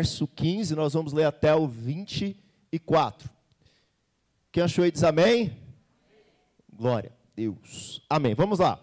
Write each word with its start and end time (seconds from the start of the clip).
verso 0.00 0.26
15, 0.26 0.74
nós 0.74 0.94
vamos 0.94 1.12
ler 1.12 1.24
até 1.24 1.54
o 1.54 1.68
24. 1.68 3.28
Quem 4.50 4.62
achou 4.62 4.82
aí 4.82 4.90
diz 4.90 5.04
amém? 5.04 5.54
Glória 6.72 7.12
a 7.12 7.28
Deus. 7.36 8.02
Amém. 8.08 8.34
Vamos 8.34 8.60
lá. 8.60 8.82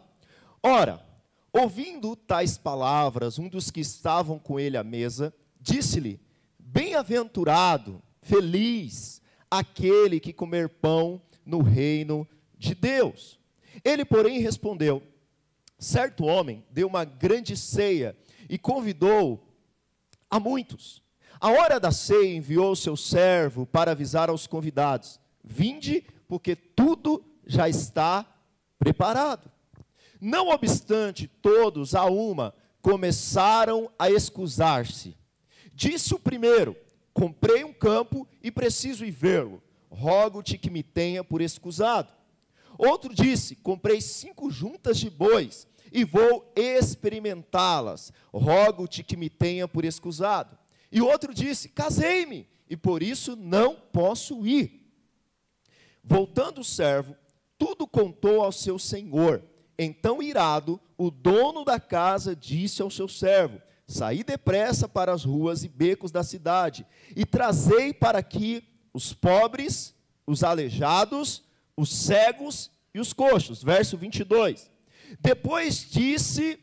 Ora, 0.62 1.04
ouvindo 1.52 2.16
tais 2.16 2.56
palavras, 2.56 3.40
um 3.40 3.50
dos 3.50 3.72
que 3.72 3.80
estavam 3.80 4.38
com 4.38 4.60
ele 4.60 4.78
à 4.78 4.84
mesa, 4.84 5.34
disse-lhe: 5.60 6.20
Bem-aventurado, 6.60 8.00
feliz, 8.22 9.20
aquele 9.50 10.20
que 10.20 10.32
comer 10.32 10.70
pão 10.70 11.20
no 11.44 11.64
reino 11.64 12.28
de 12.60 12.76
Deus. 12.76 13.40
Ele, 13.84 14.06
porém, 14.06 14.40
respondeu: 14.40 15.02
Certo 15.80 16.26
homem 16.26 16.64
deu 16.70 16.88
uma 16.88 17.04
grande 17.04 17.58
ceia 17.58 18.16
e 18.48 18.60
convidou 18.60 19.44
a 20.30 20.40
muitos. 20.40 21.07
A 21.40 21.50
hora 21.52 21.80
da 21.80 21.92
ceia 21.92 22.36
enviou 22.36 22.76
seu 22.76 22.98
servo 22.98 23.66
para 23.66 23.92
avisar 23.92 24.30
aos 24.30 24.48
convidados: 24.48 25.20
Vinde, 25.44 26.04
porque 26.28 26.56
tudo 26.56 27.24
já 27.46 27.70
está 27.70 28.26
preparado. 28.80 29.52
Não 30.20 30.50
obstante, 30.50 31.28
todos 31.28 31.94
a 31.94 32.06
uma 32.06 32.54
começaram 32.82 33.92
a 34.00 34.10
excusar-se. 34.10 35.16
Disse 35.74 36.14
o 36.14 36.20
primeiro: 36.20 36.76
Comprei 37.14 37.64
um 37.64 37.74
campo 37.74 38.28
e 38.42 38.52
preciso 38.52 39.06
ir 39.06 39.12
vê-lo. 39.12 39.62
Rogo-te 39.90 40.58
que 40.58 40.70
me 40.70 40.84
tenha 40.84 41.24
por 41.24 41.42
excusado. 41.42 42.12
Outro 42.78 43.14
disse: 43.14 43.56
Comprei 43.56 44.02
cinco 44.02 44.50
juntas 44.50 44.98
de 44.98 45.10
bois 45.10 45.68
e 45.92 46.04
vou 46.04 46.52
experimentá-las. 46.56 48.12
Rogo-te 48.34 49.04
que 49.04 49.16
me 49.16 49.30
tenha 49.30 49.68
por 49.68 49.86
excusado. 49.86 50.58
E 50.92 51.02
outro 51.02 51.34
disse: 51.34 51.70
Casei-me 51.70 52.48
e 52.70 52.76
por 52.76 53.02
isso 53.02 53.36
não 53.36 53.76
posso 53.76 54.46
ir. 54.46 54.86
Voltando 56.04 56.62
o 56.62 56.66
servo, 56.66 57.16
tudo 57.58 57.88
contou 57.88 58.42
ao 58.42 58.52
seu 58.52 58.78
senhor. 58.80 59.44
Então, 59.78 60.24
irado, 60.24 60.80
o 60.98 61.12
dono 61.12 61.64
da 61.64 61.80
casa 61.80 62.36
disse 62.36 62.82
ao 62.82 62.90
seu 62.90 63.08
servo: 63.08 63.62
Saí 63.86 64.24
depressa 64.24 64.88
para 64.88 65.14
as 65.14 65.24
ruas 65.24 65.64
e 65.64 65.68
becos 65.68 66.12
da 66.12 66.24
cidade, 66.24 66.86
e 67.16 67.26
trazei 67.26 67.94
para 67.94 68.20
aqui 68.20 68.64
os 68.94 69.14
pobres, 69.14 69.96
os 70.26 70.44
aleijados, 70.44 71.44
os 71.76 71.90
cegos 71.90 72.72
e 72.94 73.00
os 73.00 73.14
coxos. 73.14 73.64
Verso 73.64 73.98
22. 73.98 74.70
Depois 75.20 75.90
disse, 75.90 76.60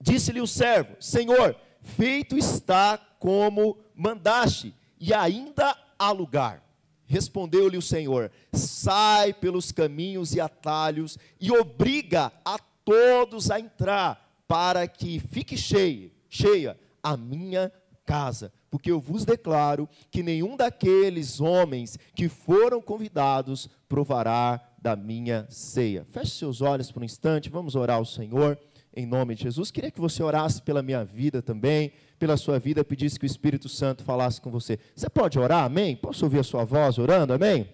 disse-lhe 0.00 0.40
o 0.40 0.46
servo: 0.46 0.96
Senhor, 1.00 1.56
feito 1.82 2.36
está 2.36 2.98
como 3.22 3.78
mandaste, 3.94 4.74
e 4.98 5.14
ainda 5.14 5.76
há 5.96 6.10
lugar. 6.10 6.60
Respondeu-lhe 7.06 7.76
o 7.76 7.82
Senhor: 7.82 8.32
Sai 8.52 9.32
pelos 9.32 9.70
caminhos 9.70 10.34
e 10.34 10.40
atalhos 10.40 11.16
e 11.40 11.52
obriga 11.52 12.32
a 12.44 12.58
todos 12.84 13.48
a 13.48 13.60
entrar, 13.60 14.28
para 14.48 14.88
que 14.88 15.20
fique 15.20 15.56
cheia, 15.56 16.10
cheia 16.28 16.76
a 17.00 17.16
minha 17.16 17.70
casa. 18.04 18.52
Porque 18.68 18.90
eu 18.90 18.98
vos 18.98 19.24
declaro 19.24 19.88
que 20.10 20.20
nenhum 20.20 20.56
daqueles 20.56 21.40
homens 21.40 21.96
que 22.16 22.28
foram 22.28 22.82
convidados 22.82 23.70
provará 23.88 24.60
da 24.80 24.96
minha 24.96 25.46
ceia. 25.48 26.04
Feche 26.10 26.32
seus 26.32 26.60
olhos 26.60 26.90
por 26.90 27.02
um 27.02 27.06
instante, 27.06 27.48
vamos 27.48 27.76
orar 27.76 27.98
ao 27.98 28.04
Senhor 28.04 28.58
em 28.94 29.06
nome 29.06 29.34
de 29.34 29.44
Jesus. 29.44 29.70
Queria 29.70 29.90
que 29.90 30.00
você 30.00 30.22
orasse 30.22 30.60
pela 30.60 30.82
minha 30.82 31.04
vida 31.04 31.40
também, 31.40 31.92
pela 32.22 32.36
sua 32.36 32.56
vida, 32.56 32.84
pedisse 32.84 33.18
que 33.18 33.24
o 33.24 33.26
Espírito 33.26 33.68
Santo 33.68 34.04
falasse 34.04 34.40
com 34.40 34.48
você. 34.48 34.78
Você 34.94 35.10
pode 35.10 35.40
orar, 35.40 35.64
amém? 35.64 35.96
Posso 35.96 36.24
ouvir 36.24 36.38
a 36.38 36.44
sua 36.44 36.64
voz 36.64 36.96
orando, 36.96 37.32
amém? 37.32 37.68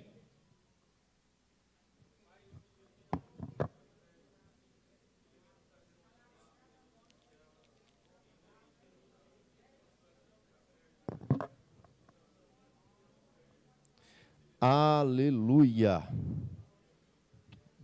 Aleluia. 14.59 16.09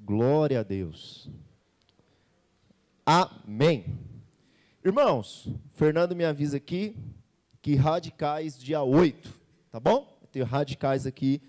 Glória 0.02 0.60
a 0.60 0.62
Deus. 0.62 1.28
Amém. 3.04 4.13
Irmãos, 4.86 5.48
Fernando 5.72 6.14
me 6.14 6.26
avisa 6.26 6.58
aqui 6.58 6.94
que 7.62 7.74
Radicais 7.74 8.58
dia 8.58 8.82
8, 8.82 9.32
tá 9.70 9.80
bom? 9.80 10.14
Tem 10.30 10.42
Radicais 10.42 11.06
aqui, 11.06 11.40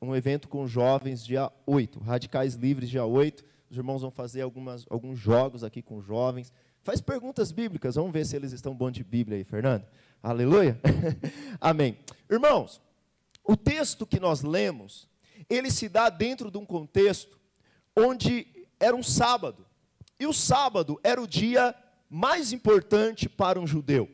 um 0.00 0.16
evento 0.16 0.48
com 0.48 0.66
jovens 0.66 1.22
dia 1.22 1.52
8. 1.66 2.00
Radicais 2.00 2.54
Livres 2.54 2.88
dia 2.88 3.04
8. 3.04 3.44
Os 3.70 3.76
irmãos 3.76 4.00
vão 4.00 4.10
fazer 4.10 4.40
algumas, 4.40 4.86
alguns 4.88 5.18
jogos 5.18 5.62
aqui 5.62 5.82
com 5.82 6.00
jovens. 6.00 6.50
Faz 6.82 6.98
perguntas 6.98 7.52
bíblicas, 7.52 7.96
vamos 7.96 8.10
ver 8.10 8.24
se 8.24 8.34
eles 8.34 8.52
estão 8.52 8.74
bons 8.74 8.92
de 8.92 9.04
Bíblia 9.04 9.36
aí, 9.36 9.44
Fernando. 9.44 9.84
Aleluia. 10.22 10.80
Amém. 11.60 11.98
Irmãos, 12.30 12.80
o 13.44 13.54
texto 13.54 14.06
que 14.06 14.18
nós 14.18 14.40
lemos, 14.40 15.06
ele 15.50 15.70
se 15.70 15.90
dá 15.90 16.08
dentro 16.08 16.50
de 16.50 16.56
um 16.56 16.64
contexto 16.64 17.38
onde 17.94 18.46
era 18.80 18.96
um 18.96 19.02
sábado. 19.02 19.66
E 20.18 20.26
o 20.26 20.32
sábado 20.32 20.98
era 21.04 21.20
o 21.20 21.26
dia 21.26 21.74
mais 22.08 22.52
importante 22.52 23.28
para 23.28 23.60
um 23.60 23.66
judeu. 23.66 24.08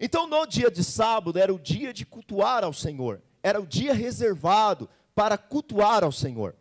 Então, 0.00 0.26
no 0.26 0.46
dia 0.46 0.70
de 0.70 0.82
sábado, 0.82 1.38
era 1.38 1.52
o 1.52 1.58
dia 1.58 1.92
de 1.92 2.06
cultuar 2.06 2.64
ao 2.64 2.72
Senhor. 2.72 3.20
Era 3.42 3.60
o 3.60 3.66
dia 3.66 3.92
reservado 3.92 4.88
para 5.14 5.36
cultuar 5.36 6.04
ao 6.04 6.12
Senhor. 6.12 6.54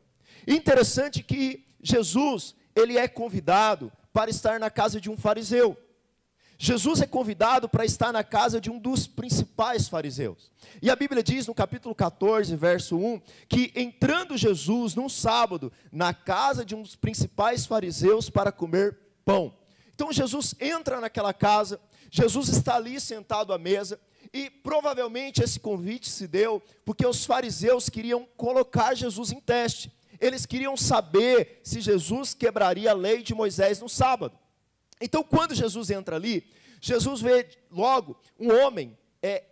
Interessante 0.47 1.23
que 1.23 1.65
Jesus, 1.81 2.55
ele 2.75 2.97
é 2.97 3.07
convidado 3.07 3.91
para 4.11 4.29
estar 4.29 4.59
na 4.59 4.69
casa 4.69 4.99
de 4.99 5.09
um 5.09 5.15
fariseu. 5.15 5.77
Jesus 6.61 6.99
é 6.99 7.07
convidado 7.07 7.69
para 7.69 7.85
estar 7.85 8.11
na 8.11 8.21
casa 8.21 8.59
de 8.59 8.69
um 8.69 8.77
dos 8.77 9.07
principais 9.07 9.87
fariseus. 9.87 10.51
E 10.81 10.89
a 10.89 10.95
Bíblia 10.95 11.23
diz 11.23 11.47
no 11.47 11.55
capítulo 11.55 11.95
14, 11.95 12.53
verso 12.57 12.97
1, 12.97 13.21
que 13.47 13.71
entrando 13.73 14.35
Jesus 14.35 14.93
num 14.93 15.07
sábado 15.07 15.71
na 15.89 16.13
casa 16.13 16.65
de 16.65 16.75
um 16.75 16.81
dos 16.81 16.97
principais 16.97 17.65
fariseus 17.65 18.29
para 18.29 18.51
comer 18.51 18.97
pão. 19.23 19.53
Então 19.99 20.13
Jesus 20.13 20.55
entra 20.61 21.01
naquela 21.01 21.33
casa, 21.33 21.77
Jesus 22.09 22.47
está 22.47 22.77
ali 22.77 23.01
sentado 23.01 23.51
à 23.51 23.57
mesa, 23.57 23.99
e 24.31 24.49
provavelmente 24.49 25.43
esse 25.43 25.59
convite 25.59 26.07
se 26.07 26.25
deu 26.25 26.63
porque 26.85 27.05
os 27.05 27.25
fariseus 27.25 27.89
queriam 27.89 28.25
colocar 28.37 28.95
Jesus 28.95 29.33
em 29.33 29.41
teste. 29.41 29.91
Eles 30.17 30.45
queriam 30.45 30.77
saber 30.77 31.59
se 31.65 31.81
Jesus 31.81 32.33
quebraria 32.33 32.91
a 32.91 32.93
lei 32.93 33.21
de 33.21 33.35
Moisés 33.35 33.81
no 33.81 33.89
sábado. 33.89 34.39
Então, 35.01 35.21
quando 35.21 35.53
Jesus 35.53 35.89
entra 35.89 36.15
ali, 36.15 36.47
Jesus 36.79 37.19
vê 37.19 37.49
logo 37.69 38.17
um 38.39 38.53
homem 38.53 38.97
é, 39.21 39.43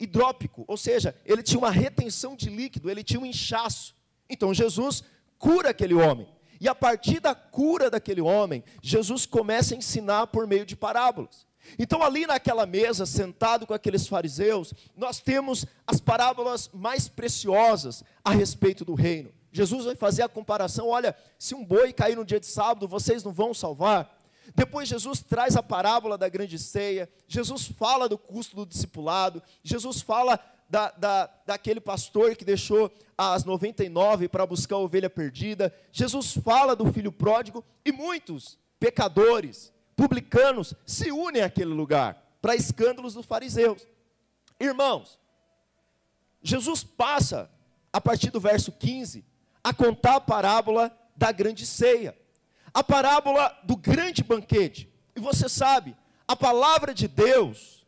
hidrópico, 0.00 0.64
ou 0.66 0.76
seja, 0.76 1.14
ele 1.24 1.44
tinha 1.44 1.60
uma 1.60 1.70
retenção 1.70 2.34
de 2.34 2.50
líquido, 2.50 2.90
ele 2.90 3.04
tinha 3.04 3.20
um 3.20 3.26
inchaço. 3.26 3.94
Então, 4.28 4.52
Jesus 4.52 5.04
cura 5.38 5.70
aquele 5.70 5.94
homem. 5.94 6.26
E 6.62 6.68
a 6.68 6.76
partir 6.76 7.18
da 7.18 7.34
cura 7.34 7.90
daquele 7.90 8.20
homem, 8.20 8.62
Jesus 8.80 9.26
começa 9.26 9.74
a 9.74 9.76
ensinar 9.76 10.28
por 10.28 10.46
meio 10.46 10.64
de 10.64 10.76
parábolas. 10.76 11.44
Então, 11.76 12.04
ali 12.04 12.24
naquela 12.24 12.64
mesa, 12.64 13.04
sentado 13.04 13.66
com 13.66 13.74
aqueles 13.74 14.06
fariseus, 14.06 14.72
nós 14.96 15.18
temos 15.18 15.66
as 15.84 16.00
parábolas 16.00 16.70
mais 16.72 17.08
preciosas 17.08 18.04
a 18.24 18.30
respeito 18.30 18.84
do 18.84 18.94
reino. 18.94 19.32
Jesus 19.50 19.86
vai 19.86 19.96
fazer 19.96 20.22
a 20.22 20.28
comparação: 20.28 20.86
olha, 20.86 21.16
se 21.36 21.52
um 21.52 21.64
boi 21.64 21.92
cair 21.92 22.14
no 22.14 22.24
dia 22.24 22.38
de 22.38 22.46
sábado, 22.46 22.86
vocês 22.86 23.24
não 23.24 23.32
vão 23.32 23.52
salvar. 23.52 24.16
Depois 24.54 24.88
Jesus 24.88 25.20
traz 25.20 25.56
a 25.56 25.62
parábola 25.64 26.16
da 26.16 26.28
grande 26.28 26.60
ceia, 26.60 27.08
Jesus 27.26 27.66
fala 27.66 28.08
do 28.08 28.18
custo 28.18 28.54
do 28.54 28.66
discipulado, 28.66 29.42
Jesus 29.64 30.00
fala 30.00 30.38
da, 30.72 30.90
da, 30.92 31.30
daquele 31.46 31.80
pastor 31.80 32.34
que 32.34 32.44
deixou 32.44 32.90
as 33.16 33.44
99 33.44 34.26
para 34.28 34.46
buscar 34.46 34.76
a 34.76 34.78
ovelha 34.78 35.10
perdida, 35.10 35.72
Jesus 35.92 36.32
fala 36.32 36.74
do 36.74 36.90
filho 36.90 37.12
pródigo, 37.12 37.62
e 37.84 37.92
muitos 37.92 38.58
pecadores, 38.80 39.72
publicanos, 39.94 40.74
se 40.86 41.12
unem 41.12 41.42
àquele 41.42 41.74
lugar, 41.74 42.20
para 42.40 42.56
escândalos 42.56 43.12
dos 43.12 43.26
fariseus. 43.26 43.86
Irmãos, 44.58 45.20
Jesus 46.42 46.82
passa, 46.82 47.50
a 47.92 48.00
partir 48.00 48.30
do 48.30 48.40
verso 48.40 48.72
15, 48.72 49.22
a 49.62 49.74
contar 49.74 50.16
a 50.16 50.20
parábola 50.20 50.90
da 51.14 51.30
grande 51.30 51.66
ceia 51.66 52.16
a 52.74 52.82
parábola 52.82 53.56
do 53.64 53.76
grande 53.76 54.22
banquete. 54.22 54.90
E 55.14 55.20
você 55.20 55.48
sabe, 55.48 55.96
a 56.26 56.34
palavra 56.34 56.94
de 56.94 57.06
Deus, 57.06 57.86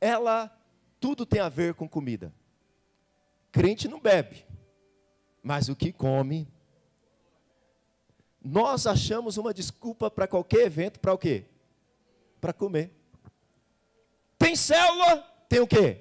ela 0.00 0.50
tudo 1.04 1.26
tem 1.26 1.38
a 1.38 1.50
ver 1.50 1.74
com 1.74 1.86
comida. 1.86 2.32
Crente 3.52 3.86
não 3.86 4.00
bebe, 4.00 4.46
mas 5.42 5.68
o 5.68 5.76
que 5.76 5.92
come. 5.92 6.48
Nós 8.42 8.86
achamos 8.86 9.36
uma 9.36 9.52
desculpa 9.52 10.10
para 10.10 10.26
qualquer 10.26 10.60
evento, 10.60 10.98
para 10.98 11.12
o 11.12 11.18
quê? 11.18 11.44
Para 12.40 12.54
comer. 12.54 12.90
Tem 14.38 14.56
célula? 14.56 15.30
tem 15.46 15.60
o 15.60 15.66
quê? 15.66 15.98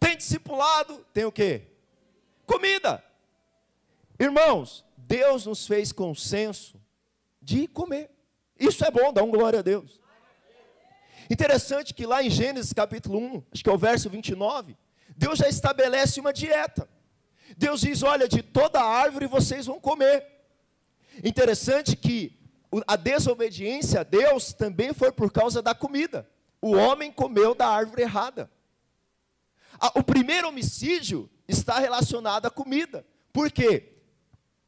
Tem 0.00 0.16
discipulado, 0.16 1.06
tem 1.14 1.24
o 1.24 1.30
quê? 1.30 1.62
Comida. 2.44 3.04
Irmãos, 4.18 4.84
Deus 4.96 5.46
nos 5.46 5.64
fez 5.64 5.92
consenso 5.92 6.76
de 7.40 7.68
comer. 7.68 8.10
Isso 8.58 8.84
é 8.84 8.90
bom, 8.90 9.12
dá 9.12 9.22
um 9.22 9.30
glória 9.30 9.60
a 9.60 9.62
Deus. 9.62 10.00
Interessante 11.30 11.94
que 11.94 12.06
lá 12.06 12.22
em 12.22 12.30
Gênesis 12.30 12.72
capítulo 12.72 13.18
1, 13.18 13.42
acho 13.52 13.64
que 13.64 13.70
é 13.70 13.72
o 13.72 13.78
verso 13.78 14.10
29, 14.10 14.76
Deus 15.16 15.38
já 15.38 15.48
estabelece 15.48 16.20
uma 16.20 16.32
dieta. 16.32 16.88
Deus 17.56 17.80
diz: 17.80 18.02
Olha, 18.02 18.28
de 18.28 18.42
toda 18.42 18.82
árvore 18.82 19.26
vocês 19.26 19.66
vão 19.66 19.80
comer. 19.80 20.26
Interessante 21.22 21.96
que 21.96 22.38
a 22.86 22.96
desobediência 22.96 24.00
a 24.00 24.02
Deus 24.04 24.52
também 24.52 24.92
foi 24.92 25.12
por 25.12 25.30
causa 25.30 25.62
da 25.62 25.74
comida. 25.74 26.28
O 26.60 26.72
homem 26.72 27.12
comeu 27.12 27.54
da 27.54 27.68
árvore 27.68 28.02
errada. 28.02 28.50
O 29.94 30.02
primeiro 30.02 30.48
homicídio 30.48 31.30
está 31.46 31.78
relacionado 31.78 32.46
à 32.46 32.50
comida. 32.50 33.06
Por 33.32 33.50
quê? 33.50 33.92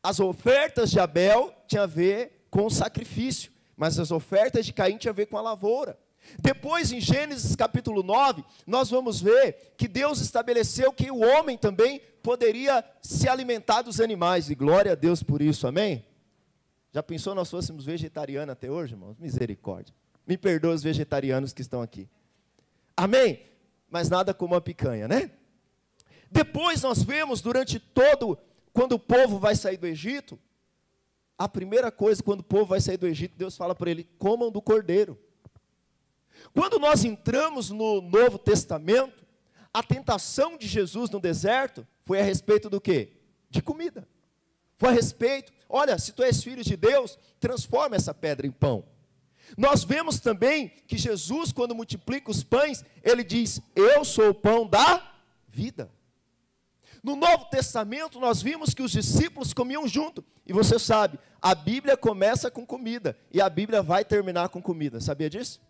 As 0.03 0.21
ofertas 0.21 0.91
de 0.91 1.01
Abel 1.01 1.53
tinham 1.67 1.85
a 1.85 1.87
ver 1.87 2.47
com 2.51 2.67
o 2.67 2.71
sacrifício, 2.71 3.51
mas 3.77 3.99
as 3.99 4.11
ofertas 4.11 4.67
de 4.67 4.73
Caim 4.73 4.97
tinham 4.97 5.13
a 5.13 5.17
ver 5.17 5.27
com 5.27 5.37
a 5.37 5.43
lavoura. 5.43 5.99
Depois, 6.39 6.93
em 6.93 7.01
Gênesis 7.01 7.55
capítulo 7.57 8.03
9, 8.03 8.45
nós 8.67 8.91
vamos 8.91 9.21
ver 9.21 9.75
que 9.77 9.89
Deus 9.89 10.21
estabeleceu 10.21 10.93
que 10.93 11.11
o 11.11 11.21
homem 11.21 11.57
também 11.57 12.01
poderia 12.23 12.85
se 13.01 13.29
alimentar 13.29 13.83
dos 13.83 14.01
animais, 14.01 14.51
e 14.51 14.55
glória 14.55 14.93
a 14.93 14.95
Deus 14.95 15.23
por 15.23 15.41
isso, 15.41 15.67
amém? 15.67 16.05
Já 16.93 17.03
pensou 17.03 17.35
nós 17.35 17.51
fôssemos 17.51 17.85
vegetarianos 17.85 18.53
até 18.53 18.71
hoje, 18.71 18.95
irmãos? 18.95 19.17
Misericórdia. 19.19 19.95
Me 20.27 20.37
perdoa 20.37 20.75
os 20.75 20.83
vegetarianos 20.83 21.53
que 21.53 21.63
estão 21.63 21.83
aqui. 21.83 22.09
Amém? 22.97 23.43
Mas 23.89 24.09
nada 24.09 24.35
como 24.35 24.55
a 24.55 24.61
picanha, 24.61 25.07
né? 25.07 25.31
Depois 26.31 26.83
nós 26.83 27.03
vemos 27.03 27.41
durante 27.41 27.79
todo, 27.79 28.39
quando 28.73 28.93
o 28.93 28.99
povo 28.99 29.39
vai 29.39 29.55
sair 29.55 29.77
do 29.77 29.87
Egito, 29.87 30.39
a 31.39 31.49
primeira 31.49 31.93
coisa, 31.93 32.23
quando 32.23 32.41
o 32.41 32.45
povo 32.45 32.65
vai 32.65 32.81
sair 32.81 32.97
do 32.97 33.07
Egito, 33.07 33.37
Deus 33.37 33.57
fala 33.57 33.75
para 33.75 33.91
ele: 33.91 34.09
comam 34.19 34.51
do 34.51 34.61
cordeiro. 34.61 35.19
Quando 36.53 36.79
nós 36.79 37.05
entramos 37.05 37.71
no 37.71 38.01
Novo 38.01 38.39
Testamento, 38.39 39.25
a 39.73 39.83
tentação 39.83 40.57
de 40.57 40.67
Jesus 40.67 41.11
no 41.11 41.21
deserto 41.21 41.87
foi 42.05 42.21
a 42.21 42.25
respeito 42.25 42.71
do 42.71 42.81
quê? 42.81 43.13
De 43.51 43.61
comida. 43.61 44.09
Foi 44.79 44.91
a 44.91 44.93
respeito, 44.93 45.53
olha, 45.69 45.99
se 45.99 46.13
tu 46.13 46.23
és 46.23 46.43
filho 46.43 46.63
de 46.63 46.77
Deus, 46.77 47.19
transforma 47.41 47.97
essa 47.97 48.15
pedra 48.15 48.47
em 48.47 48.51
pão. 48.51 48.85
Nós 49.57 49.85
vemos 49.85 50.19
também 50.19 50.69
que 50.87 50.99
Jesus, 50.99 51.53
quando 51.53 51.75
multiplica 51.75 52.31
os 52.31 52.43
pães, 52.43 52.85
ele 53.03 53.23
diz: 53.23 53.61
Eu 53.75 54.05
sou 54.05 54.31
o 54.31 54.35
pão 54.35 54.67
da 54.67 55.15
vida. 55.49 55.91
No 57.03 57.15
Novo 57.15 57.45
Testamento, 57.45 58.19
nós 58.19 58.43
vimos 58.43 58.75
que 58.75 58.83
os 58.83 58.91
discípulos 58.91 59.55
comiam 59.55 59.87
junto. 59.87 60.25
E 60.45 60.53
você 60.53 60.79
sabe, 60.79 61.19
a 61.41 61.55
Bíblia 61.55 61.97
começa 61.97 62.51
com 62.51 62.67
comida 62.67 63.17
e 63.31 63.41
a 63.41 63.49
Bíblia 63.49 63.83
vai 63.83 64.05
terminar 64.05 64.49
com 64.49 64.61
comida. 64.61 65.01
Sabia 65.01 65.31
disso? 65.31 65.61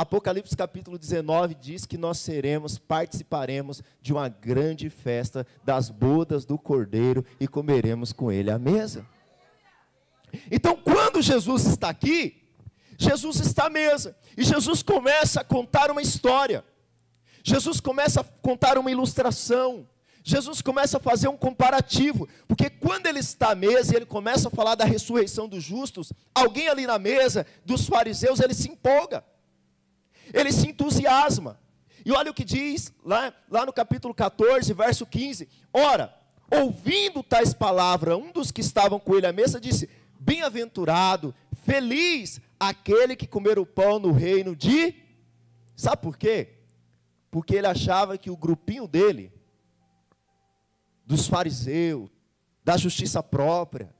Apocalipse 0.00 0.56
capítulo 0.56 0.96
19 0.96 1.54
diz 1.56 1.84
que 1.84 1.98
nós 1.98 2.16
seremos, 2.16 2.78
participaremos 2.78 3.82
de 4.00 4.14
uma 4.14 4.30
grande 4.30 4.88
festa 4.88 5.46
das 5.62 5.90
bodas 5.90 6.46
do 6.46 6.56
Cordeiro 6.56 7.22
e 7.38 7.46
comeremos 7.46 8.10
com 8.10 8.32
ele 8.32 8.50
à 8.50 8.58
mesa. 8.58 9.04
Então, 10.50 10.74
quando 10.74 11.20
Jesus 11.20 11.66
está 11.66 11.90
aqui, 11.90 12.48
Jesus 12.96 13.40
está 13.40 13.66
à 13.66 13.68
mesa 13.68 14.16
e 14.38 14.42
Jesus 14.42 14.82
começa 14.82 15.42
a 15.42 15.44
contar 15.44 15.90
uma 15.90 16.00
história. 16.00 16.64
Jesus 17.44 17.78
começa 17.78 18.22
a 18.22 18.24
contar 18.24 18.78
uma 18.78 18.90
ilustração. 18.90 19.86
Jesus 20.24 20.62
começa 20.62 20.96
a 20.96 21.00
fazer 21.00 21.28
um 21.28 21.36
comparativo, 21.36 22.26
porque 22.48 22.70
quando 22.70 23.04
ele 23.04 23.18
está 23.18 23.50
à 23.50 23.54
mesa 23.54 23.92
e 23.92 23.96
ele 23.96 24.06
começa 24.06 24.48
a 24.48 24.50
falar 24.50 24.76
da 24.76 24.84
ressurreição 24.86 25.46
dos 25.46 25.62
justos, 25.62 26.10
alguém 26.34 26.68
ali 26.68 26.86
na 26.86 26.98
mesa 26.98 27.46
dos 27.66 27.86
fariseus, 27.86 28.40
ele 28.40 28.54
se 28.54 28.70
empolga 28.70 29.22
ele 30.32 30.52
se 30.52 30.68
entusiasma. 30.68 31.58
E 32.04 32.12
olha 32.12 32.30
o 32.30 32.34
que 32.34 32.44
diz 32.44 32.92
lá, 33.04 33.32
lá 33.48 33.66
no 33.66 33.72
capítulo 33.72 34.14
14, 34.14 34.72
verso 34.72 35.06
15: 35.06 35.48
Ora, 35.72 36.14
ouvindo 36.50 37.22
tais 37.22 37.54
palavras, 37.54 38.16
um 38.16 38.32
dos 38.32 38.50
que 38.50 38.60
estavam 38.60 38.98
com 38.98 39.14
ele 39.14 39.26
à 39.26 39.32
mesa 39.32 39.60
disse: 39.60 39.88
Bem-aventurado, 40.18 41.34
feliz 41.64 42.40
aquele 42.58 43.16
que 43.16 43.26
comer 43.26 43.58
o 43.58 43.66
pão 43.66 43.98
no 43.98 44.12
reino 44.12 44.56
de. 44.56 44.94
Sabe 45.76 46.02
por 46.02 46.16
quê? 46.16 46.54
Porque 47.30 47.54
ele 47.54 47.66
achava 47.66 48.18
que 48.18 48.30
o 48.30 48.36
grupinho 48.36 48.86
dele, 48.86 49.32
dos 51.06 51.26
fariseus, 51.26 52.10
da 52.64 52.76
justiça 52.76 53.22
própria, 53.22 53.94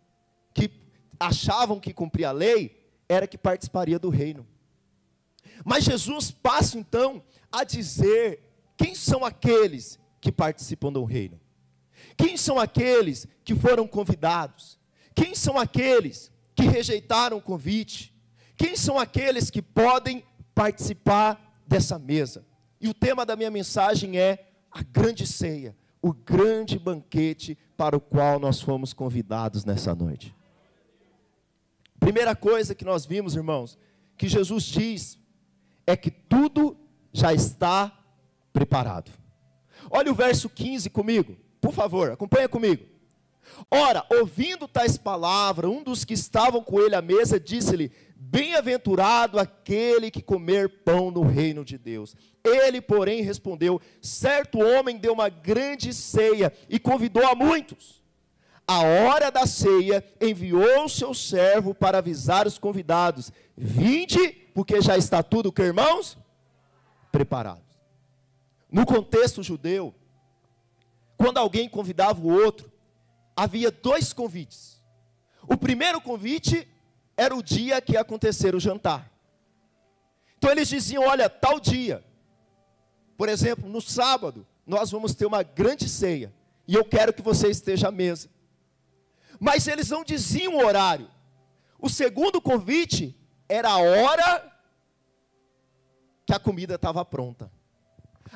que 0.52 0.70
achavam 1.18 1.80
que 1.80 1.92
cumpria 1.92 2.28
a 2.28 2.32
lei, 2.32 2.80
era 3.08 3.26
que 3.26 3.38
participaria 3.38 3.98
do 3.98 4.08
reino. 4.10 4.46
Mas 5.64 5.84
Jesus 5.84 6.30
passa 6.30 6.78
então 6.78 7.22
a 7.50 7.64
dizer 7.64 8.40
quem 8.76 8.94
são 8.94 9.24
aqueles 9.24 9.98
que 10.20 10.32
participam 10.32 10.92
do 10.92 11.04
reino. 11.04 11.40
Quem 12.16 12.36
são 12.36 12.58
aqueles 12.58 13.26
que 13.44 13.54
foram 13.54 13.86
convidados? 13.86 14.78
Quem 15.14 15.34
são 15.34 15.58
aqueles 15.58 16.30
que 16.54 16.62
rejeitaram 16.62 17.36
o 17.36 17.42
convite? 17.42 18.14
Quem 18.56 18.76
são 18.76 18.98
aqueles 18.98 19.50
que 19.50 19.62
podem 19.62 20.24
participar 20.54 21.62
dessa 21.66 21.98
mesa? 21.98 22.44
E 22.80 22.88
o 22.88 22.94
tema 22.94 23.26
da 23.26 23.36
minha 23.36 23.50
mensagem 23.50 24.18
é 24.18 24.46
a 24.70 24.82
grande 24.82 25.26
ceia, 25.26 25.76
o 26.00 26.12
grande 26.12 26.78
banquete 26.78 27.58
para 27.76 27.96
o 27.96 28.00
qual 28.00 28.38
nós 28.38 28.60
fomos 28.60 28.92
convidados 28.92 29.64
nessa 29.64 29.94
noite. 29.94 30.34
Primeira 31.98 32.34
coisa 32.34 32.74
que 32.74 32.84
nós 32.84 33.04
vimos, 33.04 33.36
irmãos, 33.36 33.78
que 34.16 34.28
Jesus 34.28 34.64
diz 34.64 35.18
é 35.86 35.96
que 35.96 36.10
tudo 36.10 36.76
já 37.12 37.32
está 37.32 37.92
preparado. 38.52 39.10
Olha 39.90 40.10
o 40.10 40.14
verso 40.14 40.48
15 40.48 40.90
comigo, 40.90 41.36
por 41.60 41.72
favor, 41.72 42.10
acompanha 42.10 42.48
comigo. 42.48 42.84
Ora, 43.70 44.04
ouvindo 44.10 44.68
tais 44.68 44.96
palavras, 44.96 45.70
um 45.70 45.82
dos 45.82 46.04
que 46.04 46.14
estavam 46.14 46.62
com 46.62 46.80
ele 46.80 46.94
à 46.94 47.02
mesa 47.02 47.38
disse-lhe: 47.38 47.90
Bem-aventurado 48.14 49.38
aquele 49.38 50.10
que 50.10 50.22
comer 50.22 50.82
pão 50.84 51.10
no 51.10 51.22
reino 51.22 51.64
de 51.64 51.76
Deus. 51.76 52.14
Ele, 52.44 52.80
porém, 52.80 53.22
respondeu: 53.22 53.80
Certo 54.00 54.60
homem 54.60 54.96
deu 54.96 55.12
uma 55.12 55.28
grande 55.28 55.92
ceia 55.92 56.52
e 56.68 56.78
convidou 56.78 57.26
a 57.26 57.34
muitos. 57.34 58.00
A 58.66 58.82
hora 58.82 59.30
da 59.30 59.46
ceia 59.46 60.04
enviou 60.20 60.88
seu 60.88 61.12
servo 61.12 61.74
para 61.74 61.98
avisar 61.98 62.46
os 62.46 62.58
convidados: 62.58 63.32
Vinde 63.56 64.49
porque 64.60 64.82
já 64.82 64.94
está 64.94 65.22
tudo, 65.22 65.50
que 65.50 65.62
irmãos? 65.62 66.18
Preparado. 67.10 67.64
No 68.70 68.84
contexto 68.84 69.42
judeu, 69.42 69.94
quando 71.16 71.38
alguém 71.38 71.66
convidava 71.66 72.20
o 72.20 72.30
outro, 72.30 72.70
havia 73.34 73.70
dois 73.70 74.12
convites. 74.12 74.78
O 75.48 75.56
primeiro 75.56 75.98
convite 75.98 76.68
era 77.16 77.34
o 77.34 77.42
dia 77.42 77.80
que 77.80 77.92
ia 77.92 78.02
acontecer 78.02 78.54
o 78.54 78.60
jantar. 78.60 79.10
Então 80.36 80.50
eles 80.50 80.68
diziam: 80.68 81.04
olha, 81.04 81.30
tal 81.30 81.58
dia, 81.58 82.04
por 83.16 83.30
exemplo, 83.30 83.66
no 83.66 83.80
sábado, 83.80 84.46
nós 84.66 84.90
vamos 84.90 85.14
ter 85.14 85.24
uma 85.24 85.42
grande 85.42 85.88
ceia, 85.88 86.34
e 86.68 86.74
eu 86.74 86.84
quero 86.84 87.14
que 87.14 87.22
você 87.22 87.48
esteja 87.48 87.88
à 87.88 87.90
mesa. 87.90 88.28
Mas 89.38 89.66
eles 89.66 89.88
não 89.88 90.04
diziam 90.04 90.56
o 90.56 90.66
horário. 90.66 91.10
O 91.78 91.88
segundo 91.88 92.42
convite 92.42 93.16
era 93.48 93.70
a 93.70 93.78
hora 93.78 94.49
que 96.30 96.34
a 96.34 96.38
comida 96.38 96.76
estava 96.76 97.04
pronta, 97.04 97.50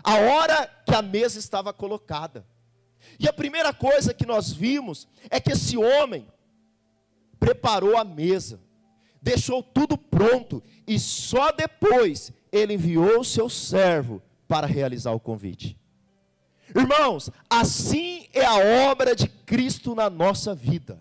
a 0.02 0.14
hora 0.16 0.66
que 0.84 0.92
a 0.92 1.00
mesa 1.00 1.38
estava 1.38 1.72
colocada. 1.72 2.44
E 3.20 3.28
a 3.28 3.32
primeira 3.32 3.72
coisa 3.72 4.12
que 4.12 4.26
nós 4.26 4.50
vimos 4.50 5.06
é 5.30 5.38
que 5.38 5.52
esse 5.52 5.76
homem 5.76 6.26
preparou 7.38 7.96
a 7.96 8.02
mesa, 8.02 8.58
deixou 9.22 9.62
tudo 9.62 9.96
pronto 9.96 10.60
e 10.84 10.98
só 10.98 11.52
depois 11.52 12.32
ele 12.50 12.74
enviou 12.74 13.20
o 13.20 13.24
seu 13.24 13.48
servo 13.48 14.20
para 14.48 14.66
realizar 14.66 15.12
o 15.12 15.20
convite. 15.20 15.78
Irmãos, 16.74 17.30
assim 17.48 18.26
é 18.32 18.44
a 18.44 18.90
obra 18.90 19.14
de 19.14 19.28
Cristo 19.28 19.94
na 19.94 20.10
nossa 20.10 20.52
vida. 20.52 20.98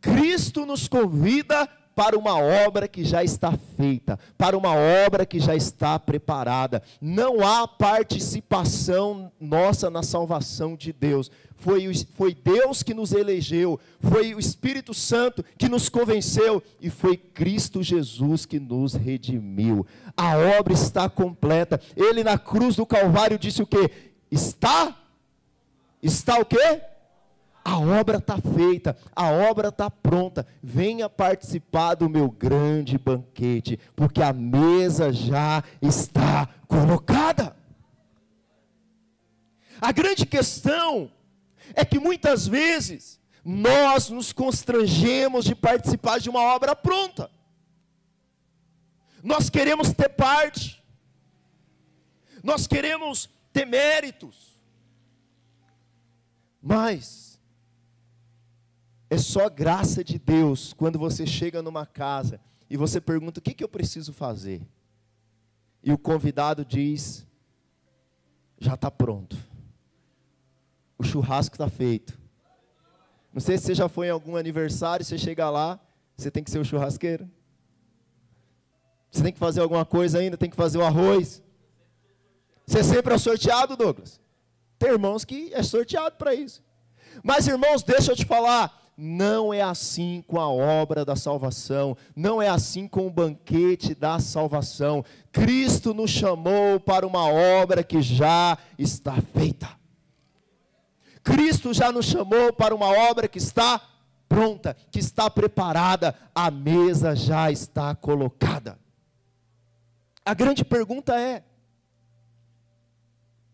Cristo 0.00 0.64
nos 0.64 0.88
convida 0.88 1.68
para 1.96 2.18
uma 2.18 2.38
obra 2.38 2.86
que 2.86 3.02
já 3.02 3.24
está 3.24 3.58
feita, 3.74 4.20
para 4.36 4.56
uma 4.56 4.74
obra 5.06 5.24
que 5.24 5.40
já 5.40 5.56
está 5.56 5.98
preparada. 5.98 6.82
Não 7.00 7.40
há 7.40 7.66
participação 7.66 9.32
nossa 9.40 9.88
na 9.88 10.02
salvação 10.02 10.76
de 10.76 10.92
Deus. 10.92 11.30
Foi, 11.56 11.90
foi 12.14 12.34
Deus 12.34 12.82
que 12.82 12.92
nos 12.92 13.12
elegeu, 13.12 13.80
foi 13.98 14.34
o 14.34 14.38
Espírito 14.38 14.92
Santo 14.92 15.42
que 15.56 15.70
nos 15.70 15.88
convenceu 15.88 16.62
e 16.82 16.90
foi 16.90 17.16
Cristo 17.16 17.82
Jesus 17.82 18.44
que 18.44 18.60
nos 18.60 18.92
redimiu. 18.92 19.86
A 20.14 20.36
obra 20.58 20.74
está 20.74 21.08
completa. 21.08 21.80
Ele 21.96 22.22
na 22.22 22.36
cruz 22.36 22.76
do 22.76 22.84
Calvário 22.84 23.38
disse 23.38 23.62
o 23.62 23.66
que? 23.66 23.90
Está? 24.30 24.94
Está 26.02 26.38
o 26.38 26.44
quê? 26.44 26.82
A 27.66 27.80
obra 27.80 28.18
está 28.18 28.38
feita, 28.40 28.96
a 29.14 29.28
obra 29.28 29.70
está 29.70 29.90
pronta. 29.90 30.46
Venha 30.62 31.10
participar 31.10 31.96
do 31.96 32.08
meu 32.08 32.30
grande 32.30 32.96
banquete, 32.96 33.76
porque 33.96 34.22
a 34.22 34.32
mesa 34.32 35.12
já 35.12 35.64
está 35.82 36.48
colocada. 36.68 37.56
A 39.80 39.90
grande 39.90 40.24
questão 40.24 41.10
é 41.74 41.84
que 41.84 41.98
muitas 41.98 42.46
vezes 42.46 43.18
nós 43.44 44.10
nos 44.10 44.32
constrangemos 44.32 45.44
de 45.44 45.56
participar 45.56 46.20
de 46.20 46.30
uma 46.30 46.42
obra 46.54 46.76
pronta. 46.76 47.28
Nós 49.24 49.50
queremos 49.50 49.92
ter 49.92 50.10
parte, 50.10 50.80
nós 52.44 52.64
queremos 52.68 53.28
ter 53.52 53.66
méritos, 53.66 54.56
mas 56.62 57.25
é 59.08 59.18
só 59.18 59.48
graça 59.48 60.02
de 60.02 60.18
Deus 60.18 60.72
quando 60.72 60.98
você 60.98 61.26
chega 61.26 61.62
numa 61.62 61.86
casa 61.86 62.40
e 62.68 62.76
você 62.76 63.00
pergunta: 63.00 63.40
o 63.40 63.42
que, 63.42 63.54
que 63.54 63.64
eu 63.64 63.68
preciso 63.68 64.12
fazer? 64.12 64.66
E 65.82 65.92
o 65.92 65.98
convidado 65.98 66.64
diz: 66.64 67.26
já 68.58 68.74
está 68.74 68.90
pronto. 68.90 69.36
O 70.98 71.04
churrasco 71.04 71.54
está 71.54 71.68
feito. 71.68 72.18
Não 73.32 73.40
sei 73.40 73.58
se 73.58 73.64
você 73.64 73.74
já 73.74 73.88
foi 73.88 74.06
em 74.06 74.10
algum 74.10 74.34
aniversário, 74.34 75.04
você 75.04 75.18
chega 75.18 75.50
lá, 75.50 75.78
você 76.16 76.30
tem 76.30 76.42
que 76.42 76.50
ser 76.50 76.58
o 76.58 76.64
churrasqueiro. 76.64 77.30
Você 79.10 79.22
tem 79.22 79.32
que 79.32 79.38
fazer 79.38 79.60
alguma 79.60 79.84
coisa 79.84 80.18
ainda, 80.18 80.36
tem 80.36 80.50
que 80.50 80.56
fazer 80.56 80.78
o 80.78 80.84
arroz. 80.84 81.42
Você 82.66 82.82
sempre 82.82 83.14
é 83.14 83.18
sorteado, 83.18 83.76
Douglas. 83.76 84.20
Tem 84.78 84.90
irmãos 84.90 85.24
que 85.24 85.52
é 85.54 85.62
sorteado 85.62 86.16
para 86.16 86.34
isso. 86.34 86.62
Mas 87.22 87.46
irmãos, 87.46 87.82
deixa 87.82 88.12
eu 88.12 88.16
te 88.16 88.24
falar, 88.24 88.85
não 88.96 89.52
é 89.52 89.60
assim 89.60 90.24
com 90.26 90.40
a 90.40 90.48
obra 90.48 91.04
da 91.04 91.14
salvação, 91.14 91.96
não 92.14 92.40
é 92.40 92.48
assim 92.48 92.88
com 92.88 93.06
o 93.06 93.10
banquete 93.10 93.94
da 93.94 94.18
salvação. 94.18 95.04
Cristo 95.30 95.92
nos 95.92 96.10
chamou 96.10 96.80
para 96.80 97.06
uma 97.06 97.26
obra 97.26 97.84
que 97.84 98.00
já 98.00 98.56
está 98.78 99.20
feita. 99.20 99.68
Cristo 101.22 101.74
já 101.74 101.92
nos 101.92 102.06
chamou 102.06 102.52
para 102.52 102.74
uma 102.74 102.86
obra 103.10 103.28
que 103.28 103.38
está 103.38 103.80
pronta, 104.28 104.74
que 104.90 104.98
está 104.98 105.28
preparada, 105.28 106.14
a 106.34 106.50
mesa 106.50 107.14
já 107.14 107.50
está 107.50 107.94
colocada. 107.94 108.78
A 110.24 110.32
grande 110.32 110.64
pergunta 110.64 111.18
é: 111.20 111.44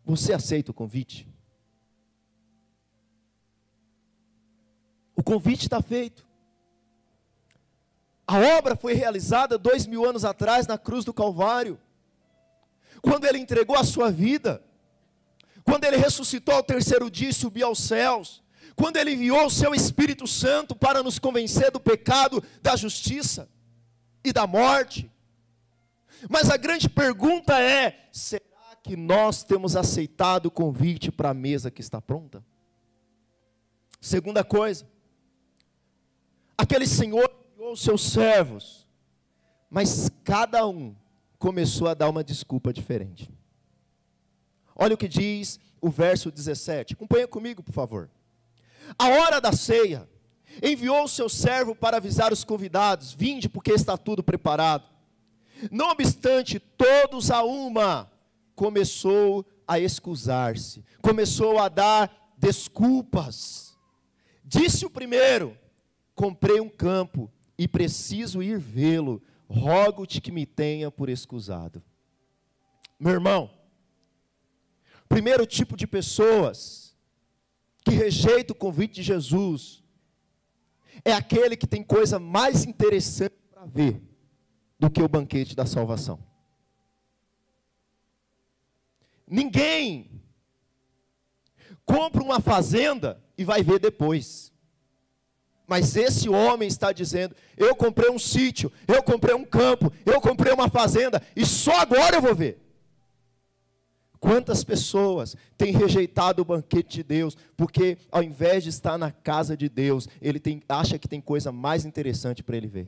você 0.05 0.33
aceita 0.33 0.71
o 0.71 0.75
convite? 0.75 1.32
O 5.17 5.23
convite 5.23 5.63
está 5.63 5.81
feito. 5.83 6.27
A 8.27 8.39
obra 8.57 8.77
foi 8.77 8.95
realizada 8.95 9.59
dois 9.59 9.87
mil 9.87 10.05
anos 10.05 10.25
atrás 10.25 10.67
na 10.67 10.79
cruz 10.79 11.05
do 11.05 11.13
Calvário, 11.13 11.79
quando 13.01 13.25
ele 13.25 13.39
entregou 13.39 13.77
a 13.77 13.85
sua 13.85 14.11
vida, 14.11 14.63
quando 15.65 15.85
ele 15.85 15.97
ressuscitou 15.97 16.55
ao 16.55 16.63
terceiro 16.63 17.11
dia 17.11 17.31
e 17.31 17.35
subiu 17.35 17.67
aos 17.67 17.81
céus, 17.81 18.43
quando 18.75 18.97
ele 18.97 19.13
enviou 19.13 19.47
o 19.47 19.51
seu 19.51 19.75
Espírito 19.75 20.27
Santo 20.27 20.75
para 20.75 21.03
nos 21.03 21.19
convencer 21.19 21.71
do 21.71 21.81
pecado, 21.81 22.43
da 22.63 22.75
justiça 22.77 23.49
e 24.25 24.33
da 24.33 24.47
morte. 24.47 25.11
Mas 26.29 26.49
a 26.49 26.57
grande 26.57 26.89
pergunta 26.89 27.61
é: 27.61 28.09
será 28.13 28.43
que 28.83 28.97
nós 28.97 29.43
temos 29.43 29.77
aceitado 29.77 30.47
o 30.47 30.51
convite 30.51 31.11
para 31.11 31.31
a 31.31 31.35
mesa 31.35 31.71
que 31.71 31.81
está 31.81 32.01
pronta? 32.01 32.43
Segunda 34.01 34.43
coisa, 34.43 34.87
Aquele 36.63 36.87
senhor 36.87 37.29
enviou 37.57 37.75
seus 37.75 38.03
servos, 38.03 38.87
mas 39.69 40.09
cada 40.23 40.65
um 40.65 40.95
começou 41.37 41.89
a 41.89 41.95
dar 41.95 42.09
uma 42.09 42.23
desculpa 42.23 42.73
diferente. 42.73 43.29
Olha 44.73 44.95
o 44.95 44.97
que 44.97 45.09
diz 45.09 45.59
o 45.81 45.91
verso 45.91 46.31
17. 46.31 46.95
Acompanha 46.95 47.27
comigo, 47.27 47.65
por 47.65 47.73
favor. 47.73 48.09
A 48.97 49.09
hora 49.09 49.41
da 49.41 49.51
ceia, 49.51 50.09
enviou 50.63 51.03
o 51.03 51.09
seu 51.09 51.29
servo 51.29 51.75
para 51.75 51.97
avisar 51.97 52.33
os 52.33 52.45
convidados: 52.45 53.13
Vinde, 53.13 53.49
porque 53.49 53.73
está 53.73 53.99
tudo 53.99 54.23
preparado. 54.23 54.85
Não 55.69 55.91
obstante, 55.91 56.61
todos 56.61 57.33
a 57.33 57.43
uma 57.43 58.09
começou 58.55 59.45
a 59.67 59.81
excusar-se, 59.81 60.85
começou 61.01 61.59
a 61.59 61.69
dar 61.69 62.33
desculpas. 62.39 63.77
Disse 64.45 64.87
o 64.87 64.91
primeiro: 64.91 65.59
comprei 66.15 66.61
um 66.61 66.69
campo 66.69 67.31
e 67.57 67.67
preciso 67.69 68.43
ir 68.43 68.59
vê-lo, 68.59 69.23
rogo-te 69.49 70.21
que 70.21 70.33
me 70.33 70.47
tenha 70.47 70.91
por 70.91 71.09
excusado. 71.09 71.83
Meu 72.99 73.13
irmão, 73.13 73.51
primeiro 75.09 75.47
tipo 75.47 75.77
de 75.77 75.87
pessoas 75.87 76.97
que 77.85 77.91
rejeita 77.91 78.53
o 78.53 78.57
convite 78.57 78.95
de 78.95 79.03
Jesus 79.03 79.83
é 81.05 81.13
aquele 81.13 81.57
que 81.57 81.67
tem 81.67 81.83
coisa 81.83 82.19
mais 82.19 82.65
interessante 82.65 83.35
para 83.51 83.65
ver 83.67 84.01
do 84.79 84.91
que 84.91 85.03
o 85.03 85.09
banquete 85.09 85.57
da 85.57 85.67
salvação. 85.67 86.19
Ninguém 89.27 90.23
compra 91.85 92.23
uma 92.23 92.41
fazenda 92.41 93.23
e 93.37 93.45
vai 93.45 93.63
ver 93.63 93.79
depois. 93.79 94.52
Mas 95.67 95.97
esse 95.97 96.29
homem 96.29 96.69
está 96.69 96.93
dizendo: 96.93 97.35
eu 97.57 97.75
comprei 97.75 98.11
um 98.11 98.19
sítio, 98.19 98.71
eu 98.87 99.03
comprei 99.03 99.35
um 99.35 99.45
campo, 99.45 99.93
eu 100.05 100.21
comprei 100.21 100.53
uma 100.53 100.69
fazenda, 100.69 101.23
e 101.35 101.47
só 101.47 101.81
agora 101.81 102.17
eu 102.17 102.23
vou 102.23 102.35
ver. 102.35 102.59
Quantas 104.21 104.63
pessoas 104.63 105.37
têm 105.59 105.73
rejeitado 105.73 106.43
o 106.43 106.45
banquete 106.45 106.99
de 106.99 107.03
Deus, 107.03 107.37
porque 107.57 107.99
ao 108.11 108.23
invés 108.23 108.63
de 108.63 108.71
estar 108.71 108.97
na 108.97 109.11
casa 109.11 109.57
de 109.57 109.69
Deus, 109.69 110.09
ele 110.21 110.39
tem, 110.39 110.63
acha 110.69 110.97
que 110.97 111.09
tem 111.09 111.21
coisa 111.21 111.51
mais 111.51 111.85
interessante 111.85 112.41
para 112.41 112.57
ele 112.57 112.69
ver. 112.69 112.87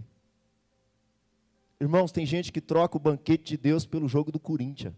Irmãos, 1.80 2.12
tem 2.12 2.24
gente 2.24 2.52
que 2.52 2.60
troca 2.60 2.96
o 2.96 3.00
banquete 3.00 3.44
de 3.44 3.56
Deus 3.56 3.84
pelo 3.84 4.06
jogo 4.06 4.30
do 4.30 4.38
Corinthians. 4.38 4.94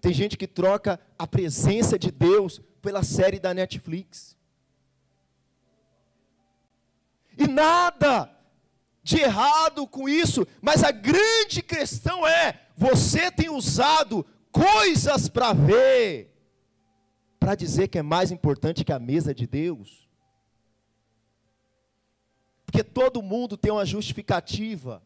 Tem 0.00 0.14
gente 0.14 0.38
que 0.38 0.46
troca 0.46 0.98
a 1.18 1.26
presença 1.26 1.98
de 1.98 2.10
Deus 2.10 2.62
pela 2.80 3.02
série 3.02 3.38
da 3.38 3.52
Netflix. 3.52 4.37
E 7.38 7.46
nada 7.46 8.30
de 9.02 9.20
errado 9.20 9.86
com 9.86 10.08
isso, 10.08 10.46
mas 10.60 10.82
a 10.82 10.90
grande 10.90 11.62
questão 11.62 12.26
é: 12.26 12.60
você 12.76 13.30
tem 13.30 13.48
usado 13.48 14.26
coisas 14.50 15.28
para 15.28 15.52
ver, 15.52 16.34
para 17.38 17.54
dizer 17.54 17.88
que 17.88 17.98
é 17.98 18.02
mais 18.02 18.32
importante 18.32 18.84
que 18.84 18.92
a 18.92 18.98
mesa 18.98 19.32
de 19.32 19.46
Deus? 19.46 20.08
Porque 22.66 22.82
todo 22.84 23.22
mundo 23.22 23.56
tem 23.56 23.72
uma 23.72 23.86
justificativa 23.86 25.02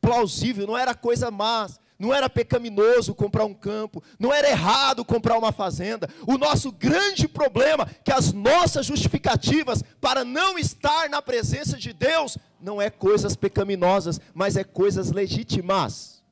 plausível, 0.00 0.66
não 0.66 0.78
era 0.78 0.94
coisa 0.94 1.30
má, 1.30 1.68
não 2.04 2.12
era 2.12 2.28
pecaminoso 2.28 3.14
comprar 3.14 3.46
um 3.46 3.54
campo, 3.54 4.02
não 4.18 4.30
era 4.32 4.50
errado 4.50 5.06
comprar 5.06 5.38
uma 5.38 5.52
fazenda. 5.52 6.06
O 6.26 6.36
nosso 6.36 6.70
grande 6.70 7.26
problema, 7.26 7.86
que 8.04 8.12
as 8.12 8.30
nossas 8.30 8.84
justificativas 8.84 9.82
para 10.02 10.22
não 10.22 10.58
estar 10.58 11.08
na 11.08 11.22
presença 11.22 11.78
de 11.78 11.94
Deus, 11.94 12.36
não 12.60 12.80
é 12.80 12.90
coisas 12.90 13.34
pecaminosas, 13.34 14.20
mas 14.34 14.54
é 14.58 14.64
coisas 14.64 15.10
legítimas. 15.10 16.22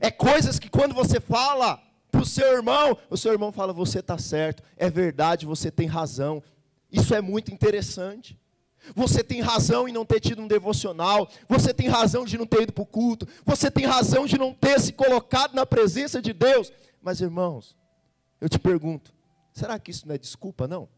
É 0.00 0.08
coisas 0.10 0.60
que 0.60 0.70
quando 0.70 0.94
você 0.94 1.18
fala 1.18 1.82
para 2.12 2.20
o 2.20 2.26
seu 2.26 2.52
irmão, 2.52 2.96
o 3.10 3.16
seu 3.16 3.32
irmão 3.32 3.50
fala: 3.50 3.72
Você 3.72 3.98
está 3.98 4.18
certo, 4.18 4.62
é 4.76 4.88
verdade, 4.88 5.46
você 5.46 5.68
tem 5.68 5.88
razão. 5.88 6.40
Isso 6.92 7.12
é 7.12 7.20
muito 7.20 7.52
interessante. 7.52 8.38
Você 8.94 9.22
tem 9.22 9.40
razão 9.40 9.88
em 9.88 9.92
não 9.92 10.04
ter 10.04 10.20
tido 10.20 10.42
um 10.42 10.48
devocional. 10.48 11.28
Você 11.48 11.74
tem 11.74 11.88
razão 11.88 12.24
de 12.24 12.38
não 12.38 12.46
ter 12.46 12.62
ido 12.62 12.72
para 12.72 12.82
o 12.82 12.86
culto. 12.86 13.26
Você 13.44 13.70
tem 13.70 13.84
razão 13.84 14.26
de 14.26 14.38
não 14.38 14.52
ter 14.54 14.80
se 14.80 14.92
colocado 14.92 15.54
na 15.54 15.66
presença 15.66 16.22
de 16.22 16.32
Deus. 16.32 16.72
Mas, 17.02 17.20
irmãos, 17.20 17.76
eu 18.40 18.48
te 18.48 18.58
pergunto: 18.58 19.12
será 19.52 19.78
que 19.78 19.90
isso 19.90 20.06
não 20.06 20.14
é 20.14 20.18
desculpa, 20.18 20.66
não? 20.66 20.88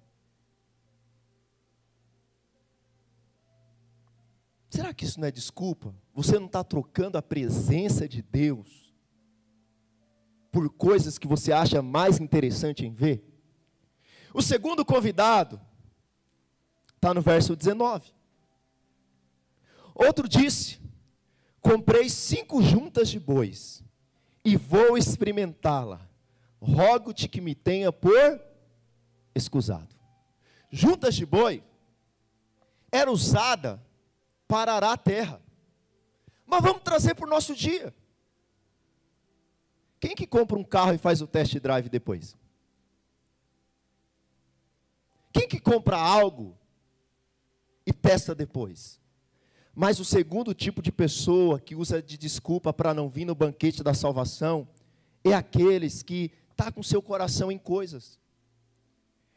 Será 4.69 4.95
que 4.95 5.05
isso 5.05 5.19
não 5.19 5.27
é 5.27 5.33
desculpa? 5.33 5.93
Você 6.15 6.39
não 6.39 6.47
está 6.47 6.63
trocando 6.63 7.19
a 7.19 7.23
presença 7.23 8.09
de 8.09 8.23
Deus 8.23 8.95
por 10.53 10.71
coisas 10.71 11.19
que 11.19 11.27
você 11.27 11.53
acha 11.53 11.83
mais 11.83 12.21
interessante 12.21 12.87
em 12.87 12.93
ver? 12.93 13.25
O 14.33 14.41
segundo 14.41 14.85
convidado 14.85 15.61
está 17.01 17.15
no 17.15 17.23
verso 17.23 17.57
19. 17.57 18.13
Outro 19.95 20.29
disse: 20.29 20.79
Comprei 21.61 22.11
cinco 22.11 22.63
juntas 22.63 23.09
de 23.09 23.19
bois 23.19 23.83
e 24.45 24.55
vou 24.55 24.99
experimentá-la. 24.99 26.07
Rogo-te 26.61 27.27
que 27.27 27.41
me 27.41 27.55
tenha 27.55 27.91
por 27.91 28.39
escusado. 29.35 29.97
Juntas 30.71 31.15
de 31.15 31.25
boi 31.25 31.65
era 32.93 33.11
usada 33.11 33.83
para 34.47 34.75
arar 34.75 34.93
a 34.93 34.97
terra. 34.99 35.41
Mas 36.47 36.61
vamos 36.61 36.83
trazer 36.83 37.15
para 37.15 37.27
o 37.27 37.31
nosso 37.31 37.55
dia. 37.55 37.95
Quem 39.99 40.15
que 40.15 40.27
compra 40.27 40.59
um 40.59 40.65
carro 40.65 40.93
e 40.93 40.99
faz 40.99 41.23
o 41.23 41.27
test 41.27 41.59
drive 41.59 41.89
depois? 41.89 42.37
Quem 45.33 45.49
que 45.49 45.61
compra 45.61 45.97
algo 45.97 46.60
e 47.91 47.93
testa 47.93 48.35
depois? 48.35 49.01
Mas 49.75 50.01
o 50.01 50.05
segundo 50.05 50.53
tipo 50.55 50.83
de 50.83 50.91
pessoa 50.91 51.61
que 51.61 51.75
usa 51.75 52.03
de 52.03 52.19
desculpa 52.19 52.73
para 52.73 52.93
não 52.93 53.09
vir 53.09 53.25
no 53.25 53.35
banquete 53.35 53.83
da 53.83 53.95
salvação 53.95 54.69
é 55.23 55.33
aqueles 55.33 56.03
que 56.03 56.33
tá 56.57 56.73
com 56.73 56.83
seu 56.83 57.01
coração 57.01 57.51
em 57.51 57.59
coisas. 57.59 58.19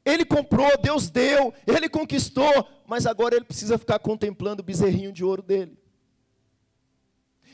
Ele 0.05 0.25
comprou, 0.25 0.69
Deus 0.81 1.09
deu, 1.09 1.53
ele 1.65 1.87
conquistou, 1.87 2.67
mas 2.85 3.05
agora 3.05 3.35
ele 3.35 3.45
precisa 3.45 3.77
ficar 3.77 3.99
contemplando 3.99 4.61
o 4.61 4.65
bezerrinho 4.65 5.13
de 5.13 5.23
ouro 5.23 5.41
dele. 5.41 5.77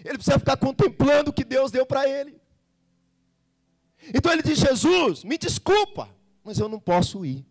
Ele 0.03 0.15
precisa 0.17 0.39
ficar 0.39 0.57
contemplando 0.57 1.29
o 1.29 1.33
que 1.33 1.43
Deus 1.43 1.71
deu 1.71 1.85
para 1.85 2.09
ele. 2.09 2.39
Então 4.13 4.31
ele 4.31 4.41
diz: 4.41 4.57
Jesus, 4.57 5.23
me 5.23 5.37
desculpa, 5.37 6.09
mas 6.43 6.57
eu 6.57 6.69
não 6.69 6.79
posso 6.79 7.25
ir. 7.25 7.45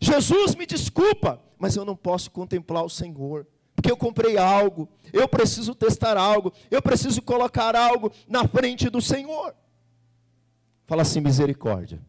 Jesus, 0.00 0.54
me 0.54 0.64
desculpa, 0.66 1.42
mas 1.58 1.76
eu 1.76 1.84
não 1.84 1.96
posso 1.96 2.30
contemplar 2.30 2.84
o 2.84 2.90
Senhor 2.90 3.46
porque 3.76 3.92
eu 3.92 3.96
comprei 3.96 4.38
algo, 4.38 4.88
eu 5.12 5.28
preciso 5.28 5.74
testar 5.74 6.16
algo, 6.16 6.52
eu 6.70 6.80
preciso 6.80 7.20
colocar 7.20 7.76
algo 7.76 8.10
na 8.26 8.48
frente 8.48 8.88
do 8.88 9.02
Senhor. 9.02 9.54
Fala 10.86 11.02
assim, 11.02 11.20
misericórdia. 11.20 12.00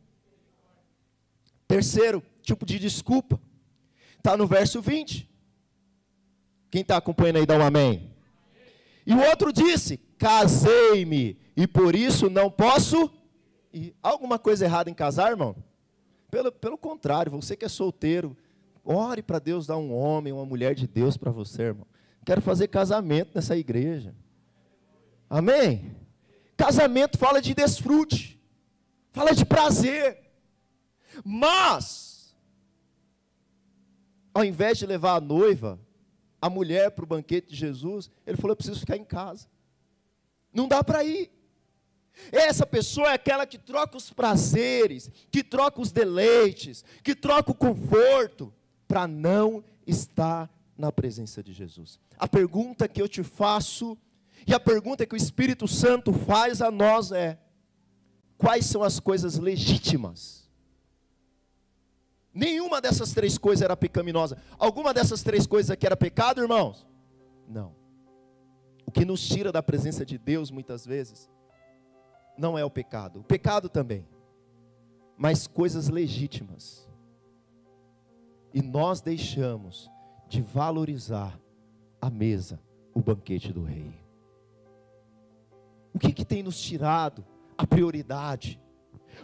Terceiro 1.67 2.23
tipo 2.41 2.65
de 2.65 2.79
desculpa, 2.79 3.39
está 4.17 4.37
no 4.37 4.47
verso 4.47 4.81
20. 4.81 5.29
Quem 6.71 6.81
está 6.81 6.97
acompanhando 6.97 7.37
aí, 7.37 7.45
dá 7.45 7.57
um 7.57 7.63
amém. 7.63 8.15
E 9.05 9.13
o 9.13 9.21
outro 9.29 9.51
disse: 9.51 9.97
Casei-me, 10.17 11.37
e 11.55 11.67
por 11.67 11.95
isso 11.95 12.29
não 12.29 12.49
posso. 12.49 13.11
E 13.73 13.93
alguma 14.01 14.39
coisa 14.39 14.65
errada 14.65 14.89
em 14.89 14.93
casar, 14.93 15.31
irmão? 15.31 15.55
Pelo, 16.31 16.51
pelo 16.51 16.77
contrário, 16.77 17.31
você 17.31 17.55
que 17.55 17.65
é 17.65 17.69
solteiro, 17.69 18.35
Ore 18.89 19.21
para 19.21 19.37
Deus 19.37 19.67
dar 19.67 19.75
um 19.75 19.93
homem, 19.93 20.31
uma 20.31 20.45
mulher 20.45 20.73
de 20.73 20.87
Deus 20.87 21.17
para 21.17 21.29
você, 21.29 21.63
irmão. 21.63 21.85
Quero 22.25 22.41
fazer 22.41 22.69
casamento 22.69 23.31
nessa 23.35 23.57
igreja. 23.57 24.15
Amém? 25.29 25.93
Casamento 26.55 27.17
fala 27.17 27.41
de 27.41 27.53
desfrute, 27.53 28.41
fala 29.11 29.35
de 29.35 29.43
prazer. 29.43 30.17
Mas, 31.21 32.33
ao 34.33 34.45
invés 34.45 34.77
de 34.77 34.85
levar 34.85 35.15
a 35.15 35.21
noiva, 35.21 35.77
a 36.41 36.49
mulher 36.49 36.91
para 36.91 37.03
o 37.03 37.07
banquete 37.07 37.49
de 37.49 37.57
Jesus, 37.57 38.09
ele 38.25 38.37
falou: 38.37 38.53
eu 38.53 38.55
preciso 38.55 38.79
ficar 38.79 38.95
em 38.95 39.03
casa. 39.03 39.49
Não 40.53 40.65
dá 40.65 40.81
para 40.81 41.03
ir. 41.03 41.29
Essa 42.31 42.65
pessoa 42.65 43.09
é 43.09 43.15
aquela 43.15 43.45
que 43.45 43.57
troca 43.57 43.97
os 43.97 44.13
prazeres, 44.13 45.11
que 45.29 45.43
troca 45.43 45.81
os 45.81 45.91
deleites, 45.91 46.85
que 47.03 47.13
troca 47.13 47.51
o 47.51 47.55
conforto 47.55 48.53
para 48.87 49.07
não 49.07 49.63
estar 49.85 50.49
na 50.77 50.91
presença 50.91 51.43
de 51.43 51.51
Jesus. 51.51 51.99
A 52.17 52.27
pergunta 52.27 52.87
que 52.87 53.01
eu 53.01 53.07
te 53.07 53.23
faço, 53.23 53.97
e 54.45 54.53
a 54.53 54.59
pergunta 54.59 55.05
que 55.05 55.15
o 55.15 55.17
Espírito 55.17 55.67
Santo 55.67 56.13
faz 56.13 56.61
a 56.61 56.71
nós 56.71 57.11
é: 57.11 57.39
quais 58.37 58.65
são 58.65 58.83
as 58.83 58.99
coisas 58.99 59.37
legítimas? 59.37 60.47
Nenhuma 62.33 62.79
dessas 62.79 63.13
três 63.13 63.37
coisas 63.37 63.63
era 63.63 63.75
pecaminosa. 63.75 64.37
Alguma 64.59 64.93
dessas 64.93 65.23
três 65.23 65.47
coisas 65.47 65.71
aqui 65.71 65.87
era 65.87 65.97
pecado, 65.97 66.39
irmãos? 66.39 66.85
Não. 67.47 67.75
O 68.85 68.91
que 68.91 69.03
nos 69.03 69.27
tira 69.27 69.51
da 69.51 69.63
presença 69.63 70.05
de 70.05 70.17
Deus 70.17 70.51
muitas 70.51 70.85
vezes 70.85 71.29
não 72.37 72.57
é 72.57 72.63
o 72.63 72.69
pecado. 72.69 73.21
O 73.21 73.23
pecado 73.23 73.67
também. 73.67 74.07
Mas 75.17 75.47
coisas 75.47 75.89
legítimas 75.89 76.86
e 78.57 78.61
nós 78.63 79.01
deixamos 79.01 79.87
de 80.27 80.41
valorizar 80.41 81.39
a 82.01 82.09
mesa, 82.09 82.59
o 82.91 82.99
banquete 82.99 83.53
do 83.53 83.61
rei. 83.61 83.93
O 85.93 85.99
que, 85.99 86.11
que 86.11 86.25
tem 86.25 86.41
nos 86.41 86.59
tirado 86.59 87.23
a 87.55 87.67
prioridade? 87.67 88.59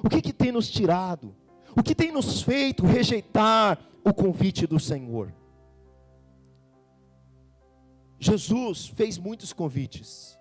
O 0.03 0.07
que, 0.07 0.21
que 0.21 0.31
tem 0.31 0.51
nos 0.51 0.69
tirado? 0.69 1.35
O 1.75 1.81
que 1.81 1.95
tem 1.95 2.11
nos 2.11 2.43
feito 2.43 2.85
rejeitar 2.85 3.79
o 4.03 4.13
convite 4.13 4.67
do 4.67 4.79
Senhor? 4.79 5.33
Jesus 8.19 8.85
fez 8.85 9.17
muitos 9.17 9.51
convites. 9.51 10.37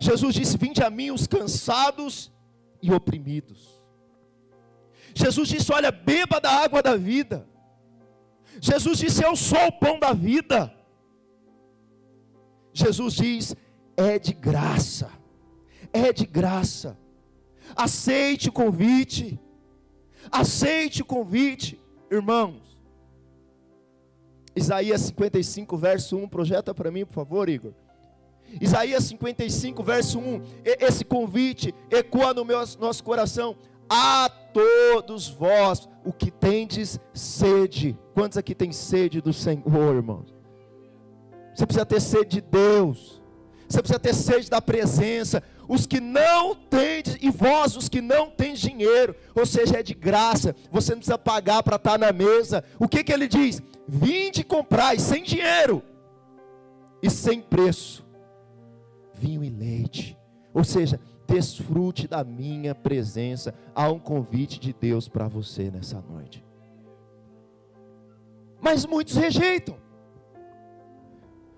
Jesus 0.00 0.34
disse: 0.34 0.58
Vinde 0.58 0.82
a 0.82 0.90
mim 0.90 1.12
os 1.12 1.28
cansados 1.28 2.32
e 2.82 2.92
oprimidos. 2.92 3.80
Jesus 5.14 5.48
disse: 5.48 5.72
Olha, 5.72 5.92
beba 5.92 6.40
da 6.40 6.50
água 6.50 6.82
da 6.82 6.96
vida. 6.96 7.53
Jesus 8.60 8.98
disse: 8.98 9.24
Eu 9.24 9.36
sou 9.36 9.66
o 9.66 9.72
pão 9.72 9.98
da 9.98 10.12
vida. 10.12 10.72
Jesus 12.72 13.14
diz: 13.14 13.56
É 13.96 14.18
de 14.18 14.34
graça, 14.34 15.10
é 15.92 16.12
de 16.12 16.26
graça. 16.26 16.98
Aceite 17.76 18.48
o 18.48 18.52
convite, 18.52 19.40
aceite 20.30 21.02
o 21.02 21.04
convite, 21.04 21.80
irmãos. 22.10 22.74
Isaías 24.56 25.00
55, 25.00 25.76
verso 25.76 26.16
1, 26.16 26.28
projeta 26.28 26.72
para 26.72 26.90
mim, 26.90 27.04
por 27.04 27.14
favor, 27.14 27.48
Igor. 27.48 27.72
Isaías 28.60 29.02
55, 29.04 29.82
verso 29.82 30.18
1, 30.20 30.42
esse 30.64 31.04
convite 31.04 31.74
ecoa 31.90 32.32
no 32.32 32.44
meu, 32.44 32.58
nosso 32.78 33.02
coração 33.02 33.56
a 33.88 34.30
todos 34.52 35.28
vós 35.28 35.88
o 36.04 36.12
que 36.12 36.30
tendes 36.30 36.98
sede. 37.12 37.98
Quantos 38.14 38.38
aqui 38.38 38.54
tem 38.54 38.72
sede 38.72 39.20
do 39.20 39.32
Senhor, 39.32 39.94
irmãos? 39.94 40.34
Você 41.54 41.66
precisa 41.66 41.86
ter 41.86 42.00
sede 42.00 42.28
de 42.28 42.40
Deus. 42.40 43.22
Você 43.68 43.80
precisa 43.80 43.98
ter 43.98 44.14
sede 44.14 44.50
da 44.50 44.60
presença. 44.60 45.42
Os 45.68 45.86
que 45.86 46.00
não 46.00 46.54
têm, 46.54 47.02
e 47.20 47.30
vós, 47.30 47.76
os 47.76 47.88
que 47.88 48.00
não 48.00 48.30
têm 48.30 48.54
dinheiro, 48.54 49.16
ou 49.34 49.46
seja, 49.46 49.78
é 49.78 49.82
de 49.82 49.94
graça, 49.94 50.54
você 50.70 50.92
não 50.92 50.98
precisa 50.98 51.18
pagar 51.18 51.62
para 51.62 51.76
estar 51.76 51.98
na 51.98 52.12
mesa. 52.12 52.62
O 52.78 52.86
que, 52.86 53.02
que 53.02 53.12
ele 53.12 53.26
diz? 53.26 53.62
Vinde 53.88 54.44
comprar, 54.44 54.98
sem 55.00 55.22
dinheiro 55.22 55.82
e 57.02 57.10
sem 57.10 57.40
preço, 57.40 58.04
vinho 59.14 59.42
e 59.42 59.50
leite. 59.50 60.16
Ou 60.52 60.64
seja, 60.64 61.00
desfrute 61.26 62.06
da 62.06 62.22
minha 62.24 62.74
presença. 62.74 63.54
Há 63.74 63.90
um 63.90 63.98
convite 63.98 64.58
de 64.58 64.72
Deus 64.72 65.08
para 65.08 65.28
você 65.28 65.70
nessa 65.70 66.00
noite. 66.00 66.44
Mas 68.60 68.86
muitos 68.86 69.16
rejeitam. 69.16 69.76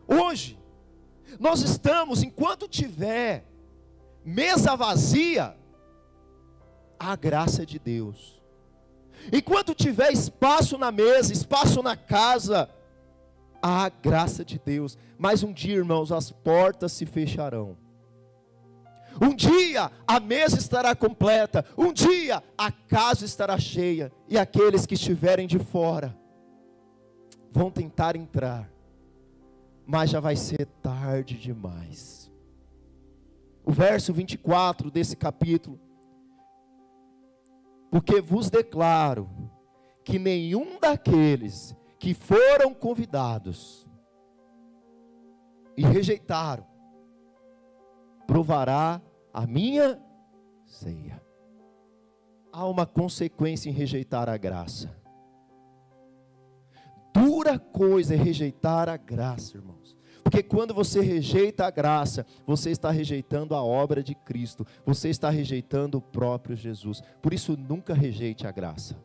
Hoje, 0.08 0.58
nós 1.38 1.62
estamos, 1.62 2.22
enquanto 2.22 2.68
tiver 2.68 3.44
mesa 4.24 4.76
vazia, 4.76 5.56
a 6.98 7.14
graça 7.16 7.64
de 7.66 7.78
Deus. 7.78 8.42
Enquanto 9.32 9.74
tiver 9.74 10.12
espaço 10.12 10.78
na 10.78 10.90
mesa, 10.92 11.32
espaço 11.32 11.82
na 11.82 11.96
casa, 11.96 12.68
a 13.60 13.88
graça 13.88 14.44
de 14.44 14.58
Deus. 14.58 14.96
Mas 15.18 15.42
um 15.42 15.52
dia, 15.52 15.76
irmãos, 15.76 16.12
as 16.12 16.30
portas 16.30 16.92
se 16.92 17.04
fecharão 17.06 17.76
um 19.20 19.34
dia 19.34 19.90
a 20.06 20.20
mesa 20.20 20.58
estará 20.58 20.94
completa, 20.94 21.64
um 21.76 21.92
dia 21.92 22.42
a 22.56 22.70
casa 22.70 23.24
estará 23.24 23.58
cheia, 23.58 24.12
e 24.28 24.38
aqueles 24.38 24.86
que 24.86 24.94
estiverem 24.94 25.46
de 25.46 25.58
fora 25.58 26.16
vão 27.50 27.70
tentar 27.70 28.16
entrar, 28.16 28.70
mas 29.86 30.10
já 30.10 30.20
vai 30.20 30.36
ser 30.36 30.66
tarde 30.82 31.38
demais. 31.38 32.30
O 33.64 33.72
verso 33.72 34.12
24 34.12 34.90
desse 34.90 35.16
capítulo, 35.16 35.80
porque 37.90 38.20
vos 38.20 38.50
declaro 38.50 39.28
que 40.04 40.18
nenhum 40.18 40.78
daqueles 40.78 41.74
que 41.98 42.14
foram 42.14 42.72
convidados 42.74 43.86
e 45.76 45.82
rejeitaram, 45.82 46.66
provará 48.26 49.00
a 49.32 49.46
minha 49.46 50.00
ceia. 50.64 51.22
Há 52.52 52.66
uma 52.66 52.86
consequência 52.86 53.68
em 53.68 53.72
rejeitar 53.72 54.28
a 54.28 54.36
graça. 54.36 54.90
Dura 57.12 57.58
coisa 57.58 58.14
é 58.14 58.16
rejeitar 58.16 58.88
a 58.88 58.96
graça, 58.96 59.56
irmãos. 59.56 59.96
Porque 60.22 60.42
quando 60.42 60.74
você 60.74 61.00
rejeita 61.00 61.64
a 61.64 61.70
graça, 61.70 62.26
você 62.44 62.70
está 62.70 62.90
rejeitando 62.90 63.54
a 63.54 63.62
obra 63.62 64.02
de 64.02 64.14
Cristo, 64.14 64.66
você 64.84 65.08
está 65.08 65.30
rejeitando 65.30 65.98
o 65.98 66.00
próprio 66.00 66.56
Jesus. 66.56 67.00
Por 67.22 67.32
isso, 67.32 67.56
nunca 67.56 67.94
rejeite 67.94 68.46
a 68.46 68.50
graça. 68.50 68.96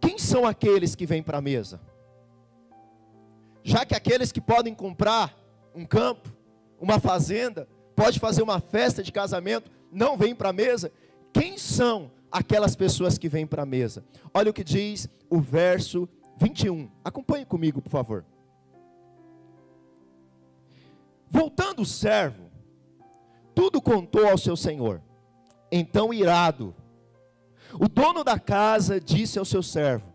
Quem 0.00 0.18
são 0.18 0.46
aqueles 0.46 0.94
que 0.94 1.04
vêm 1.04 1.22
para 1.22 1.38
a 1.38 1.42
mesa? 1.42 1.80
Já 3.62 3.84
que 3.84 3.94
aqueles 3.94 4.32
que 4.32 4.40
podem 4.40 4.74
comprar 4.74 5.36
um 5.76 5.84
campo, 5.84 6.32
uma 6.80 6.98
fazenda, 6.98 7.68
pode 7.94 8.18
fazer 8.18 8.42
uma 8.42 8.60
festa 8.60 9.02
de 9.02 9.12
casamento, 9.12 9.70
não 9.92 10.16
vêm 10.16 10.34
para 10.34 10.48
a 10.48 10.52
mesa, 10.52 10.90
quem 11.32 11.58
são 11.58 12.10
aquelas 12.32 12.74
pessoas 12.74 13.18
que 13.18 13.28
vêm 13.28 13.46
para 13.46 13.62
a 13.62 13.66
mesa? 13.66 14.02
Olha 14.32 14.50
o 14.50 14.54
que 14.54 14.64
diz 14.64 15.08
o 15.28 15.38
verso 15.38 16.08
21. 16.38 16.90
Acompanhe 17.04 17.44
comigo, 17.44 17.82
por 17.82 17.90
favor. 17.90 18.24
Voltando 21.30 21.82
o 21.82 21.86
servo, 21.86 22.50
tudo 23.54 23.80
contou 23.82 24.26
ao 24.28 24.38
seu 24.38 24.56
senhor. 24.56 25.02
Então, 25.70 26.12
irado, 26.12 26.74
o 27.74 27.88
dono 27.88 28.22
da 28.22 28.38
casa 28.38 29.00
disse 29.00 29.38
ao 29.38 29.44
seu 29.44 29.62
servo: 29.62 30.12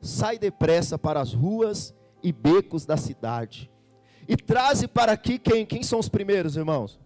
Sai 0.00 0.38
depressa 0.38 0.98
para 0.98 1.20
as 1.20 1.32
ruas 1.32 1.94
e 2.22 2.32
becos 2.32 2.84
da 2.84 2.96
cidade, 2.96 3.70
e 4.28 4.36
traze 4.36 4.88
para 4.88 5.12
aqui 5.12 5.38
quem? 5.38 5.64
Quem 5.66 5.82
são 5.82 5.98
os 5.98 6.08
primeiros, 6.08 6.56
irmãos? 6.56 6.98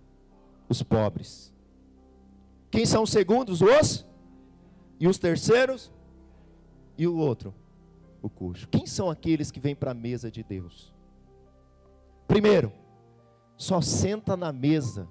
Os 0.69 0.83
pobres. 0.83 1.53
Quem 2.71 2.85
são 2.85 3.03
os 3.03 3.11
segundos? 3.11 3.61
Os? 3.61 4.07
E 5.01 5.09
os 5.09 5.19
terceiros? 5.19 5.91
E 6.97 7.07
o 7.07 7.17
outro? 7.17 7.55
O 8.21 8.29
coxo. 8.29 8.69
Quem 8.69 8.87
são 8.87 9.11
aqueles 9.11 9.51
que 9.51 9.61
vêm 9.61 9.75
para 9.75 9.93
a 9.93 9.95
mesa 9.95 10.31
de 10.31 10.43
Deus? 10.43 10.93
Primeiro, 12.27 12.73
só 13.57 13.81
senta 13.81 14.37
na 14.37 14.53
mesa, 14.53 15.09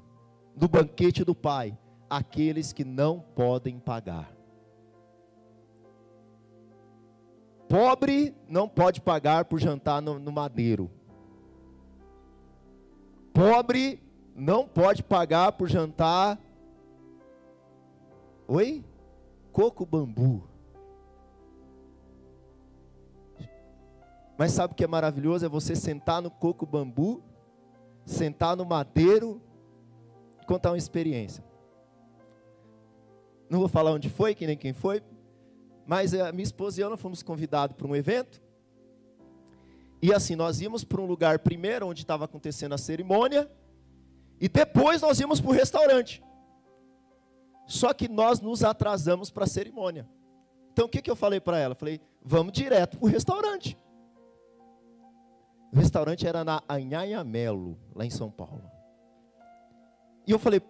no 0.56 0.68
banquete 0.68 1.24
do 1.24 1.34
Pai, 1.34 1.78
aqueles 2.10 2.72
que 2.72 2.86
não 2.86 3.20
podem 3.20 3.80
pagar. 3.80 4.32
Pobre 7.68 8.34
não 8.48 8.68
pode 8.68 9.02
pagar 9.02 9.46
por 9.46 9.60
jantar 9.60 10.02
no, 10.02 10.20
no 10.20 10.32
madeiro. 10.32 10.90
Pobre 13.38 14.02
não 14.36 14.68
pode 14.68 15.04
pagar 15.04 15.52
por 15.52 15.70
jantar. 15.70 16.40
Oi? 18.48 18.84
Coco 19.52 19.86
bambu. 19.86 20.50
Mas 24.36 24.54
sabe 24.54 24.74
o 24.74 24.76
que 24.76 24.84
é 24.84 24.88
maravilhoso? 24.88 25.46
É 25.46 25.50
você 25.50 25.76
sentar 25.76 26.20
no 26.20 26.32
coco 26.32 26.66
bambu, 26.66 27.22
sentar 28.08 28.58
no 28.58 28.66
madeiro, 28.66 29.40
contar 30.48 30.72
uma 30.72 30.78
experiência. 30.80 31.44
Não 33.52 33.60
vou 33.60 33.68
falar 33.68 33.92
onde 33.92 34.10
foi, 34.10 34.34
que 34.34 34.48
nem 34.48 34.58
quem 34.58 34.74
foi, 34.74 35.04
mas 35.86 36.12
a 36.16 36.32
minha 36.32 36.44
esposa 36.44 36.82
e 36.82 36.84
eu 36.84 36.98
fomos 36.98 37.22
convidados 37.22 37.78
para 37.78 37.86
um 37.86 37.96
evento. 37.96 38.42
E 40.02 40.14
assim, 40.14 40.36
nós 40.36 40.62
íamos 40.62 40.84
para 40.84 41.02
um 41.02 41.06
lugar 41.06 41.40
primeiro 41.40 41.88
onde 41.88 42.02
estava 42.02 42.26
acontecendo 42.26 42.74
a 42.74 42.78
cerimônia, 42.78 43.50
e 44.40 44.48
depois 44.48 45.02
nós 45.02 45.20
íamos 45.20 45.42
para 45.42 45.50
o 45.50 45.54
restaurante. 45.54 46.24
Só 47.66 47.94
que 47.94 48.08
nós 48.08 48.40
nos 48.40 48.64
atrasamos 48.64 49.30
para 49.30 49.44
a 49.44 49.48
cerimônia. 49.48 50.08
Então 50.72 50.86
o 50.86 50.90
que, 50.90 51.02
que 51.02 51.10
eu 51.10 51.16
falei 51.16 51.40
para 51.40 51.58
ela? 51.58 51.74
Falei, 51.74 52.00
vamos 52.24 52.54
direto 52.54 52.98
para 52.98 53.06
o 53.06 53.10
restaurante. 53.10 53.78
O 55.74 55.76
restaurante 55.76 56.26
era 56.26 56.44
na 56.44 56.62
Anhanhamelo, 56.70 57.78
lá 57.94 58.06
em 58.06 58.10
São 58.10 58.32
Paulo. 58.32 58.64
E 60.26 60.32
eu 60.32 60.40
falei, 60.40 60.62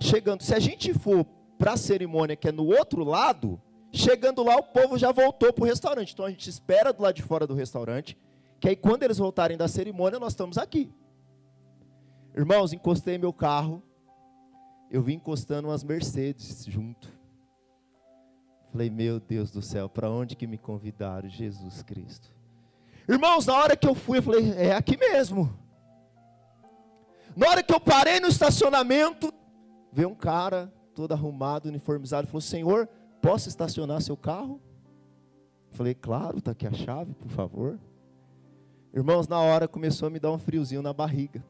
chegando, 0.00 0.42
se 0.42 0.54
a 0.54 0.58
gente 0.58 0.92
for 0.92 1.24
para 1.58 1.72
a 1.72 1.76
cerimônia 1.76 2.36
que 2.36 2.48
é 2.48 2.52
no 2.52 2.66
outro 2.66 3.02
lado, 3.02 3.60
Chegando 3.92 4.42
lá, 4.42 4.56
o 4.56 4.62
povo 4.62 4.96
já 4.96 5.10
voltou 5.10 5.52
para 5.52 5.62
o 5.62 5.66
restaurante. 5.66 6.12
Então 6.12 6.24
a 6.24 6.30
gente 6.30 6.48
espera 6.48 6.92
do 6.92 7.02
lado 7.02 7.14
de 7.14 7.22
fora 7.22 7.46
do 7.46 7.54
restaurante, 7.54 8.16
que 8.60 8.68
aí 8.68 8.76
quando 8.76 9.02
eles 9.02 9.18
voltarem 9.18 9.56
da 9.56 9.66
cerimônia, 9.66 10.18
nós 10.18 10.32
estamos 10.32 10.56
aqui. 10.56 10.92
Irmãos, 12.36 12.72
encostei 12.72 13.18
meu 13.18 13.32
carro, 13.32 13.82
eu 14.90 15.02
vim 15.02 15.14
encostando 15.14 15.68
umas 15.68 15.82
Mercedes 15.82 16.64
junto. 16.66 17.08
Falei, 18.70 18.88
meu 18.88 19.18
Deus 19.18 19.50
do 19.50 19.60
céu, 19.60 19.88
para 19.88 20.08
onde 20.08 20.36
que 20.36 20.46
me 20.46 20.56
convidaram, 20.56 21.28
Jesus 21.28 21.82
Cristo? 21.82 22.30
Irmãos, 23.08 23.46
na 23.46 23.54
hora 23.54 23.76
que 23.76 23.88
eu 23.88 23.94
fui, 23.96 24.18
eu 24.18 24.22
falei, 24.22 24.52
é 24.52 24.72
aqui 24.72 24.96
mesmo. 24.96 25.52
Na 27.36 27.48
hora 27.48 27.62
que 27.62 27.74
eu 27.74 27.80
parei 27.80 28.20
no 28.20 28.28
estacionamento, 28.28 29.32
veio 29.92 30.08
um 30.08 30.14
cara 30.14 30.72
todo 30.94 31.12
arrumado, 31.12 31.68
uniformizado, 31.68 32.26
falou: 32.26 32.40
Senhor, 32.40 32.88
Posso 33.20 33.48
estacionar 33.48 34.00
seu 34.00 34.16
carro? 34.16 34.60
Falei, 35.70 35.94
claro, 35.94 36.38
está 36.38 36.50
aqui 36.50 36.66
a 36.66 36.72
chave, 36.72 37.14
por 37.14 37.28
favor. 37.28 37.78
Irmãos, 38.92 39.28
na 39.28 39.38
hora 39.38 39.68
começou 39.68 40.08
a 40.08 40.10
me 40.10 40.18
dar 40.18 40.32
um 40.32 40.38
friozinho 40.38 40.82
na 40.82 40.92
barriga. 40.92 41.44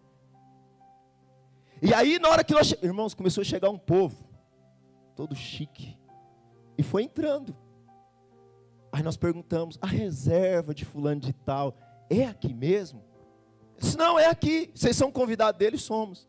E 1.83 1.95
aí, 1.95 2.19
na 2.19 2.29
hora 2.29 2.45
que 2.45 2.53
nós. 2.53 2.75
Irmãos, 2.83 3.15
começou 3.15 3.41
a 3.41 3.45
chegar 3.45 3.71
um 3.71 3.79
povo, 3.79 4.23
todo 5.17 5.35
chique, 5.35 5.97
e 6.77 6.83
foi 6.83 7.05
entrando. 7.05 7.57
Aí 8.93 9.03
nós 9.03 9.17
perguntamos: 9.17 9.79
a 9.81 9.87
reserva 9.87 10.75
de 10.75 10.85
Fulano 10.85 11.21
de 11.21 11.33
Tal 11.33 11.75
é 12.11 12.27
aqui 12.27 12.53
mesmo? 12.53 13.03
disse, 13.79 13.97
não, 13.97 14.19
é 14.19 14.27
aqui. 14.27 14.71
Vocês 14.75 14.95
são 14.95 15.11
convidados 15.11 15.59
dele? 15.59 15.79
Somos. 15.79 16.29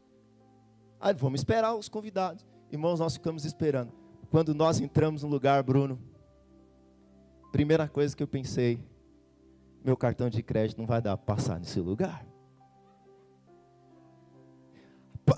Aí 1.00 1.14
vamos 1.14 1.42
esperar 1.42 1.76
os 1.76 1.90
convidados. 1.90 2.46
Irmãos, 2.72 3.00
nós 3.00 3.16
ficamos 3.16 3.44
esperando. 3.44 3.92
Quando 4.32 4.56
nós 4.56 4.80
entramos 4.80 5.24
no 5.24 5.30
lugar, 5.30 5.62
Bruno, 5.62 6.00
primeira 7.52 7.86
coisa 7.86 8.16
que 8.16 8.24
eu 8.24 8.28
pensei, 8.28 8.80
meu 9.84 9.98
cartão 9.98 10.30
de 10.30 10.42
crédito 10.42 10.78
não 10.78 10.88
vai 10.88 11.02
dar 11.02 11.18
para 11.18 11.36
passar 11.36 11.60
nesse 11.60 11.82
lugar. 11.82 12.26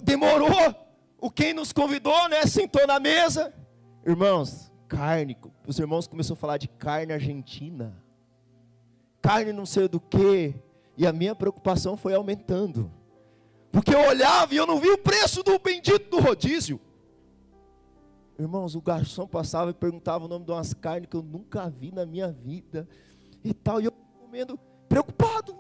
Demorou. 0.04 0.48
O 1.20 1.32
quem 1.32 1.54
nos 1.54 1.74
convidou, 1.74 2.30
né, 2.30 2.46
sentou 2.46 2.86
na 2.86 3.00
mesa. 3.00 3.52
Irmãos, 4.06 4.72
carne, 4.88 5.36
os 5.66 5.80
irmãos 5.80 6.06
começaram 6.06 6.36
a 6.36 6.40
falar 6.40 6.58
de 6.58 6.68
carne 6.68 7.14
argentina. 7.14 7.98
Carne 9.24 9.52
não 9.52 9.66
sei 9.66 9.88
do 9.88 10.00
que. 10.00 10.54
E 10.96 11.08
a 11.08 11.12
minha 11.12 11.34
preocupação 11.34 11.98
foi 11.98 12.14
aumentando. 12.14 12.92
Porque 13.72 13.96
eu 13.96 14.08
olhava 14.08 14.54
e 14.54 14.58
eu 14.58 14.68
não 14.68 14.80
vi 14.80 14.92
o 14.92 15.00
preço 15.00 15.42
do 15.42 15.58
bendito 15.58 16.12
do 16.12 16.20
rodízio. 16.20 16.80
Irmãos, 18.44 18.76
o 18.76 18.82
garçom 18.82 19.26
passava 19.26 19.72
e 19.72 19.74
perguntava 19.74 20.26
o 20.26 20.28
nome 20.28 20.44
de 20.44 20.52
umas 20.52 20.74
carnes 20.74 21.08
que 21.10 21.16
eu 21.16 21.24
nunca 21.24 21.70
vi 21.70 21.94
na 21.94 22.06
minha 22.06 22.30
vida. 22.30 22.86
E 23.42 23.54
tal, 23.54 23.80
e 23.80 23.86
eu 23.86 23.92
comendo, 24.20 24.60
preocupado. 24.90 25.56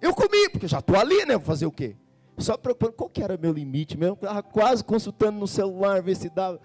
Eu 0.00 0.14
comi, 0.14 0.48
porque 0.48 0.68
já 0.68 0.78
estou 0.78 0.96
ali, 0.96 1.26
né? 1.26 1.34
Vou 1.34 1.44
fazer 1.44 1.66
o 1.66 1.72
quê? 1.72 1.96
Só 2.38 2.56
preocupando, 2.56 2.92
qual 2.92 3.10
que 3.10 3.20
era 3.20 3.36
meu 3.36 3.52
limite 3.52 3.98
mesmo? 3.98 4.14
Estava 4.14 4.44
quase 4.44 4.84
consultando 4.84 5.40
no 5.40 5.48
celular, 5.48 6.00
ver 6.02 6.14
se 6.14 6.30
dava. 6.30 6.60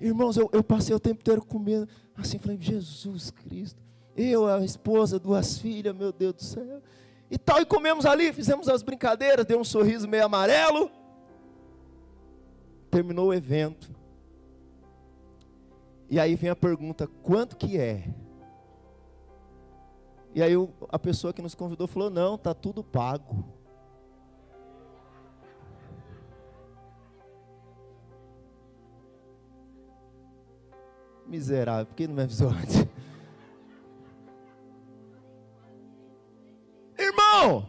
Irmãos, 0.00 0.36
eu, 0.36 0.48
eu 0.52 0.62
passei 0.62 0.94
o 0.94 1.00
tempo 1.00 1.20
inteiro 1.20 1.44
comendo, 1.44 1.88
assim, 2.16 2.38
falei, 2.38 2.56
Jesus 2.60 3.32
Cristo. 3.32 3.82
Eu, 4.16 4.46
a 4.46 4.64
esposa, 4.64 5.18
duas 5.18 5.58
filhas, 5.58 5.96
meu 5.96 6.12
Deus 6.12 6.34
do 6.34 6.44
céu. 6.44 6.80
E 7.28 7.36
tal, 7.36 7.60
e 7.60 7.66
comemos 7.66 8.06
ali, 8.06 8.32
fizemos 8.32 8.68
as 8.68 8.84
brincadeiras, 8.84 9.44
deu 9.44 9.58
um 9.58 9.64
sorriso 9.64 10.06
meio 10.06 10.24
amarelo. 10.24 10.88
Terminou 12.88 13.30
o 13.30 13.34
evento. 13.34 14.01
E 16.12 16.20
aí 16.20 16.36
vem 16.36 16.50
a 16.50 16.54
pergunta: 16.54 17.08
quanto 17.22 17.56
que 17.56 17.78
é? 17.78 18.04
E 20.34 20.42
aí 20.42 20.52
a 20.90 20.98
pessoa 20.98 21.32
que 21.32 21.40
nos 21.40 21.54
convidou 21.54 21.86
falou: 21.86 22.10
não, 22.10 22.36
tá 22.36 22.52
tudo 22.52 22.84
pago. 22.84 23.42
Miserável, 31.26 31.86
por 31.86 31.94
que 31.94 32.06
não 32.06 32.14
me 32.14 32.24
avisou 32.24 32.50
antes? 32.50 32.76
Irmão, 36.98 37.66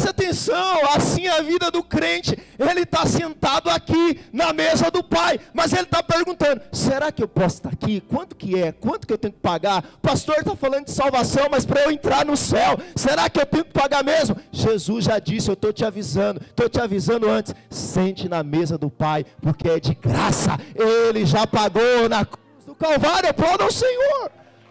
presta 0.00 0.10
atenção, 0.10 0.80
assim 0.94 1.26
a 1.26 1.40
na 1.40 1.42
vida 1.42 1.70
do 1.70 1.82
crente. 1.82 2.36
Ele 2.58 2.80
está 2.80 3.04
sentado 3.06 3.68
aqui 3.68 4.20
na 4.32 4.52
mesa 4.52 4.90
do 4.90 5.02
Pai, 5.02 5.38
mas 5.52 5.72
ele 5.72 5.82
está 5.82 6.02
perguntando: 6.02 6.62
será 6.72 7.12
que 7.12 7.22
eu 7.22 7.28
posso 7.28 7.56
estar 7.56 7.70
aqui? 7.70 8.00
Quanto 8.00 8.34
que 8.34 8.58
é? 8.58 8.72
Quanto 8.72 9.06
que 9.06 9.12
eu 9.12 9.18
tenho 9.18 9.32
que 9.32 9.40
pagar? 9.40 9.84
O 9.96 9.98
pastor 9.98 10.36
está 10.38 10.56
falando 10.56 10.86
de 10.86 10.90
salvação, 10.90 11.48
mas 11.50 11.66
para 11.66 11.82
eu 11.82 11.90
entrar 11.90 12.24
no 12.24 12.36
céu, 12.36 12.78
será 12.96 13.28
que 13.28 13.40
eu 13.40 13.46
tenho 13.46 13.64
que 13.64 13.72
pagar 13.72 14.02
mesmo? 14.02 14.36
Jesus 14.50 15.04
já 15.04 15.18
disse: 15.18 15.48
eu 15.48 15.54
estou 15.54 15.72
te 15.72 15.84
avisando, 15.84 16.40
estou 16.40 16.68
te 16.68 16.80
avisando 16.80 17.28
antes. 17.28 17.54
Sente 17.68 18.28
na 18.28 18.42
mesa 18.42 18.78
do 18.78 18.90
Pai, 18.90 19.24
porque 19.42 19.68
é 19.68 19.80
de 19.80 19.94
graça. 19.94 20.58
Ele 20.74 21.26
já 21.26 21.46
pagou 21.46 22.08
na 22.08 22.24
cruz 22.24 22.64
do 22.66 22.74
Calvário. 22.74 23.28
Aplauda 23.28 23.64
ao 23.64 23.72
Senhor. 23.72 24.30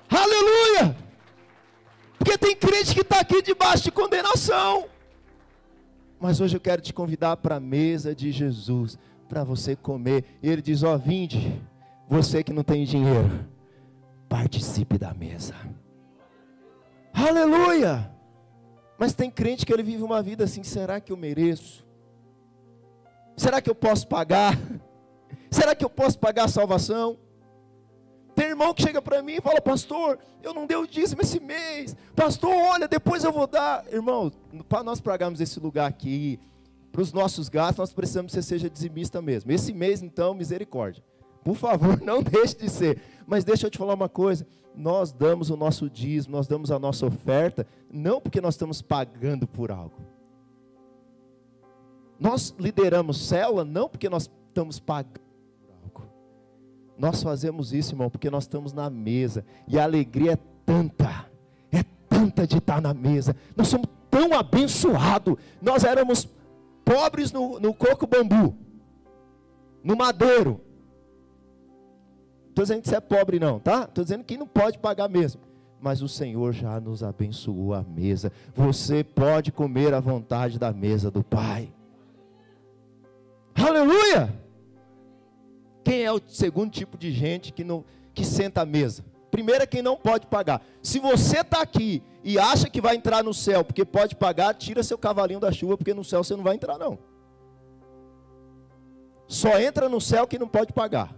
Aleluia! 0.09 0.95
Porque 2.17 2.37
tem 2.37 2.55
crente 2.55 2.93
que 2.93 3.01
está 3.01 3.21
aqui 3.21 3.41
debaixo 3.41 3.83
de 3.83 3.91
condenação. 3.91 4.87
Mas 6.19 6.41
hoje 6.41 6.57
eu 6.57 6.61
quero 6.61 6.81
te 6.81 6.93
convidar 6.93 7.37
para 7.37 7.55
a 7.55 7.59
mesa 7.59 8.13
de 8.13 8.31
Jesus, 8.31 8.97
para 9.27 9.43
você 9.43 9.75
comer. 9.75 10.25
E 10.43 10.49
ele 10.49 10.61
diz: 10.61 10.83
Ó, 10.83 10.93
oh, 10.93 10.97
vinde, 10.97 11.61
você 12.07 12.43
que 12.43 12.51
não 12.51 12.63
tem 12.63 12.83
dinheiro, 12.83 13.47
participe 14.27 14.97
da 14.97 15.13
mesa. 15.13 15.55
Aleluia! 17.13 18.11
Mas 18.97 19.13
tem 19.13 19.31
crente 19.31 19.65
que 19.65 19.71
ele 19.71 19.83
vive 19.83 20.03
uma 20.03 20.21
vida 20.21 20.43
assim: 20.43 20.63
será 20.63 20.99
que 20.99 21.11
eu 21.11 21.17
mereço? 21.17 21.87
Será 23.37 23.61
que 23.61 23.69
eu 23.69 23.75
posso 23.75 24.05
pagar? 24.07 24.57
Será 25.49 25.73
que 25.73 25.85
eu 25.85 25.89
posso 25.89 26.19
pagar 26.19 26.43
a 26.43 26.49
salvação? 26.49 27.17
Tem 28.39 28.47
irmão 28.47 28.73
que 28.73 28.81
chega 28.81 29.01
para 29.01 29.21
mim 29.21 29.33
e 29.33 29.41
fala, 29.41 29.59
pastor, 29.59 30.17
eu 30.41 30.53
não 30.53 30.65
dei 30.65 30.77
o 30.77 30.87
dízimo 30.87 31.21
esse 31.21 31.41
mês. 31.41 31.93
Pastor, 32.15 32.55
olha, 32.55 32.87
depois 32.87 33.25
eu 33.25 33.33
vou 33.33 33.45
dar. 33.45 33.85
Irmão, 33.91 34.31
para 34.69 34.81
nós 34.81 35.01
pagarmos 35.01 35.41
esse 35.41 35.59
lugar 35.59 35.89
aqui, 35.89 36.39
para 36.89 37.01
os 37.01 37.11
nossos 37.11 37.49
gastos, 37.49 37.79
nós 37.79 37.91
precisamos 37.91 38.31
que 38.31 38.37
você 38.37 38.41
seja 38.41 38.69
dizimista 38.69 39.21
mesmo. 39.21 39.51
Esse 39.51 39.73
mês, 39.73 40.01
então, 40.01 40.33
misericórdia. 40.33 41.03
Por 41.43 41.57
favor, 41.57 41.99
não 41.99 42.23
deixe 42.23 42.55
de 42.55 42.69
ser. 42.69 43.01
Mas 43.27 43.43
deixa 43.43 43.67
eu 43.67 43.69
te 43.69 43.77
falar 43.77 43.93
uma 43.93 44.07
coisa: 44.07 44.47
nós 44.73 45.11
damos 45.11 45.49
o 45.49 45.57
nosso 45.57 45.89
dízimo, 45.89 46.37
nós 46.37 46.47
damos 46.47 46.71
a 46.71 46.79
nossa 46.79 47.05
oferta, 47.05 47.67
não 47.91 48.21
porque 48.21 48.39
nós 48.39 48.53
estamos 48.53 48.81
pagando 48.81 49.45
por 49.45 49.69
algo. 49.69 49.99
Nós 52.17 52.55
lideramos 52.57 53.27
célula 53.27 53.65
não 53.65 53.89
porque 53.89 54.07
nós 54.07 54.29
estamos 54.47 54.79
pagando 54.79 55.28
nós 56.99 57.23
fazemos 57.23 57.71
isso, 57.73 57.93
irmão, 57.93 58.09
porque 58.09 58.29
nós 58.29 58.43
estamos 58.43 58.73
na 58.73 58.89
mesa 58.89 59.45
e 59.65 59.79
a 59.79 59.83
alegria 59.85 60.33
é 60.33 60.37
tanta, 60.65 61.25
é 61.71 61.81
tanta 62.09 62.45
de 62.45 62.57
estar 62.57 62.81
na 62.81 62.93
mesa. 62.93 63.33
Nós 63.55 63.69
somos 63.69 63.87
tão 64.11 64.37
abençoados. 64.37 65.35
Nós 65.61 65.85
éramos 65.85 66.27
pobres 66.83 67.31
no, 67.31 67.57
no 67.57 67.73
coco 67.73 68.05
bambu, 68.05 68.53
no 69.81 69.95
madeiro. 69.95 70.59
Estou 72.49 72.65
dizendo 72.65 72.81
que 72.81 72.89
você 72.89 72.97
é 72.97 72.99
pobre, 72.99 73.39
não, 73.39 73.59
tá? 73.59 73.83
Estou 73.83 74.03
dizendo 74.03 74.25
que 74.25 74.37
não 74.37 74.47
pode 74.47 74.77
pagar 74.77 75.07
mesmo. 75.07 75.41
Mas 75.79 76.01
o 76.01 76.09
Senhor 76.09 76.51
já 76.51 76.81
nos 76.81 77.01
abençoou 77.01 77.73
a 77.73 77.81
mesa. 77.81 78.29
Você 78.53 79.05
pode 79.05 79.53
comer 79.53 79.93
à 79.93 80.01
vontade 80.01 80.59
da 80.59 80.73
mesa 80.73 81.09
do 81.09 81.23
Pai. 81.23 81.71
Aleluia! 83.55 84.48
Quem 85.89 86.03
é 86.03 86.11
o 86.13 86.21
segundo 86.27 86.69
tipo 86.69 86.95
de 86.99 87.11
gente 87.11 87.51
que, 87.51 87.63
não, 87.63 87.83
que 88.13 88.23
senta 88.23 88.61
à 88.61 88.65
mesa? 88.65 89.03
Primeiro 89.31 89.63
é 89.63 89.65
quem 89.65 89.81
não 89.81 89.97
pode 89.97 90.27
pagar. 90.27 90.61
Se 90.83 90.99
você 90.99 91.39
está 91.39 91.63
aqui 91.63 92.03
e 92.23 92.37
acha 92.37 92.69
que 92.69 92.79
vai 92.79 92.95
entrar 92.95 93.23
no 93.23 93.33
céu 93.33 93.65
porque 93.65 93.83
pode 93.83 94.15
pagar, 94.15 94.53
tira 94.53 94.83
seu 94.83 94.99
cavalinho 94.99 95.39
da 95.39 95.51
chuva, 95.51 95.75
porque 95.75 95.91
no 95.91 96.03
céu 96.03 96.23
você 96.23 96.35
não 96.35 96.43
vai 96.43 96.53
entrar, 96.53 96.77
não. 96.77 96.99
Só 99.27 99.59
entra 99.59 99.89
no 99.89 99.99
céu 99.99 100.27
quem 100.27 100.37
não 100.37 100.47
pode 100.47 100.73
pagar. 100.73 101.11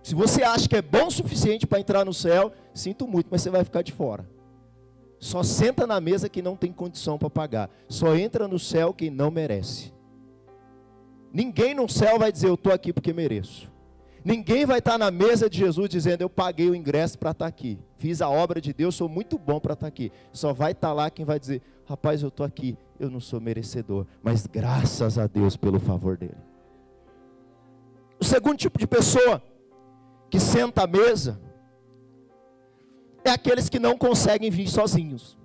Se 0.00 0.14
você 0.14 0.44
acha 0.44 0.68
que 0.68 0.76
é 0.76 0.82
bom 0.82 1.08
o 1.08 1.10
suficiente 1.10 1.66
para 1.66 1.80
entrar 1.80 2.04
no 2.04 2.14
céu, 2.14 2.52
sinto 2.72 3.08
muito, 3.08 3.26
mas 3.32 3.42
você 3.42 3.50
vai 3.50 3.64
ficar 3.64 3.82
de 3.82 3.90
fora. 3.90 4.30
Só 5.18 5.42
senta 5.42 5.88
na 5.88 6.00
mesa 6.00 6.28
quem 6.28 6.40
não 6.40 6.54
tem 6.54 6.72
condição 6.72 7.18
para 7.18 7.28
pagar. 7.28 7.68
Só 7.88 8.14
entra 8.14 8.46
no 8.46 8.60
céu 8.60 8.94
quem 8.94 9.10
não 9.10 9.28
merece. 9.28 9.95
Ninguém 11.36 11.74
no 11.74 11.86
céu 11.86 12.18
vai 12.18 12.32
dizer, 12.32 12.48
eu 12.48 12.54
estou 12.54 12.72
aqui 12.72 12.94
porque 12.94 13.12
mereço. 13.12 13.70
Ninguém 14.24 14.64
vai 14.64 14.78
estar 14.78 14.96
na 14.96 15.10
mesa 15.10 15.50
de 15.50 15.58
Jesus 15.58 15.86
dizendo, 15.90 16.22
eu 16.22 16.30
paguei 16.30 16.70
o 16.70 16.74
ingresso 16.74 17.18
para 17.18 17.32
estar 17.32 17.46
aqui. 17.46 17.78
Fiz 17.98 18.22
a 18.22 18.30
obra 18.30 18.58
de 18.58 18.72
Deus, 18.72 18.94
sou 18.94 19.06
muito 19.06 19.36
bom 19.36 19.60
para 19.60 19.74
estar 19.74 19.86
aqui. 19.86 20.10
Só 20.32 20.54
vai 20.54 20.72
estar 20.72 20.94
lá 20.94 21.10
quem 21.10 21.26
vai 21.26 21.38
dizer, 21.38 21.60
rapaz, 21.84 22.22
eu 22.22 22.28
estou 22.28 22.46
aqui, 22.46 22.74
eu 22.98 23.10
não 23.10 23.20
sou 23.20 23.38
merecedor, 23.38 24.06
mas 24.22 24.46
graças 24.46 25.18
a 25.18 25.26
Deus 25.26 25.58
pelo 25.58 25.78
favor 25.78 26.16
dele. 26.16 26.38
O 28.18 28.24
segundo 28.24 28.56
tipo 28.56 28.78
de 28.78 28.86
pessoa 28.86 29.42
que 30.30 30.40
senta 30.40 30.84
à 30.84 30.86
mesa 30.86 31.38
é 33.22 33.28
aqueles 33.28 33.68
que 33.68 33.78
não 33.78 33.98
conseguem 33.98 34.50
vir 34.50 34.68
sozinhos. 34.68 35.36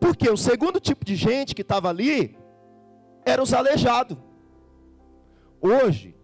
Porque 0.00 0.28
o 0.28 0.36
segundo 0.36 0.80
tipo 0.80 1.04
de 1.04 1.14
gente 1.14 1.54
que 1.54 1.62
estava 1.62 1.88
ali 1.88 2.36
eram 3.24 3.44
os 3.44 3.54
aleijados. 3.54 4.23
Hoje, 5.66 6.14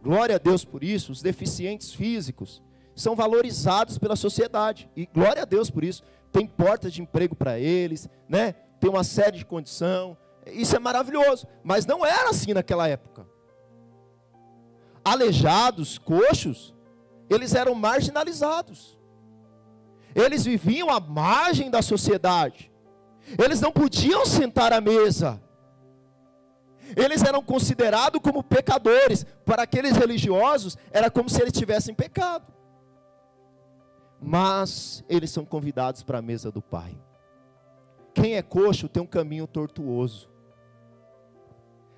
glória 0.00 0.36
a 0.36 0.38
Deus 0.38 0.64
por 0.64 0.84
isso, 0.84 1.10
os 1.10 1.20
deficientes 1.20 1.92
físicos 1.92 2.62
são 2.94 3.16
valorizados 3.16 3.98
pela 3.98 4.14
sociedade. 4.14 4.88
E 4.94 5.06
glória 5.06 5.42
a 5.42 5.44
Deus 5.44 5.68
por 5.68 5.82
isso. 5.82 6.04
Tem 6.30 6.46
portas 6.46 6.92
de 6.92 7.02
emprego 7.02 7.34
para 7.34 7.58
eles, 7.58 8.08
né? 8.28 8.52
Tem 8.78 8.88
uma 8.88 9.02
série 9.02 9.38
de 9.38 9.44
condição. 9.44 10.16
Isso 10.46 10.76
é 10.76 10.78
maravilhoso, 10.78 11.48
mas 11.64 11.84
não 11.84 12.06
era 12.06 12.30
assim 12.30 12.54
naquela 12.54 12.86
época. 12.86 13.26
Aleijados, 15.04 15.98
coxos, 15.98 16.72
eles 17.28 17.56
eram 17.56 17.74
marginalizados. 17.74 18.96
Eles 20.14 20.44
viviam 20.44 20.90
à 20.90 21.00
margem 21.00 21.72
da 21.72 21.82
sociedade. 21.82 22.70
Eles 23.36 23.60
não 23.60 23.72
podiam 23.72 24.24
sentar 24.24 24.72
à 24.72 24.80
mesa 24.80 25.42
eles 26.96 27.22
eram 27.22 27.42
considerados 27.42 28.20
como 28.20 28.42
pecadores. 28.42 29.24
Para 29.44 29.62
aqueles 29.62 29.96
religiosos, 29.96 30.76
era 30.90 31.10
como 31.10 31.28
se 31.28 31.40
eles 31.40 31.52
tivessem 31.52 31.94
pecado. 31.94 32.52
Mas 34.20 35.02
eles 35.08 35.30
são 35.30 35.44
convidados 35.44 36.02
para 36.02 36.18
a 36.18 36.22
mesa 36.22 36.50
do 36.50 36.60
Pai. 36.60 36.96
Quem 38.12 38.36
é 38.36 38.42
coxo 38.42 38.88
tem 38.88 39.02
um 39.02 39.06
caminho 39.06 39.46
tortuoso. 39.46 40.28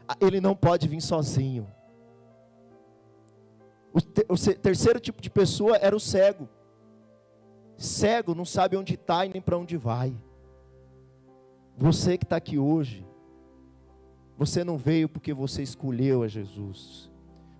Ah, 0.06 0.16
ele 0.20 0.40
não 0.40 0.54
pode 0.54 0.86
vir 0.86 1.00
sozinho. 1.00 1.66
O, 3.92 3.98
o 4.32 4.54
terceiro 4.54 5.00
tipo 5.00 5.20
de 5.20 5.30
pessoa 5.30 5.76
era 5.76 5.94
o 5.94 6.00
cego. 6.00 6.48
Cego 7.76 8.34
não 8.34 8.44
sabe 8.44 8.76
onde 8.76 8.94
está 8.94 9.26
e 9.26 9.30
nem 9.30 9.42
para 9.42 9.58
onde 9.58 9.76
vai. 9.76 10.14
Você 11.76 12.16
que 12.16 12.24
está 12.24 12.36
aqui 12.36 12.58
hoje, 12.58 13.06
você 14.44 14.64
não 14.64 14.76
veio 14.76 15.08
porque 15.08 15.32
você 15.32 15.62
escolheu 15.62 16.24
a 16.24 16.28
Jesus. 16.28 17.08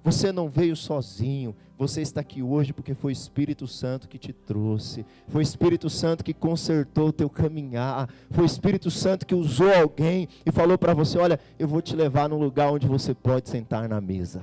Você 0.03 0.33
não 0.33 0.49
veio 0.49 0.75
sozinho. 0.75 1.55
Você 1.79 2.03
está 2.03 2.21
aqui 2.21 2.43
hoje 2.43 2.73
porque 2.73 2.93
foi 2.93 3.13
o 3.13 3.15
Espírito 3.15 3.69
Santo 3.69 4.09
que 4.09 4.19
te 4.19 4.33
trouxe. 4.33 5.07
Foi 5.29 5.43
o 5.43 5.43
Espírito 5.43 5.89
Santo 5.89 6.25
que 6.25 6.35
consertou 6.35 7.09
o 7.09 7.13
teu 7.13 7.31
caminhar. 7.31 8.09
Foi 8.33 8.43
o 8.43 8.47
Espírito 8.47 8.91
Santo 8.91 9.25
que 9.25 9.35
usou 9.35 9.73
alguém 9.73 10.29
e 10.45 10.51
falou 10.51 10.77
para 10.77 10.93
você: 10.93 11.19
Olha, 11.19 11.39
eu 11.57 11.69
vou 11.69 11.81
te 11.81 11.95
levar 11.95 12.29
num 12.29 12.39
lugar 12.39 12.73
onde 12.73 12.89
você 12.89 13.15
pode 13.15 13.49
sentar 13.49 13.89
na 13.89 14.01
mesa. 14.01 14.43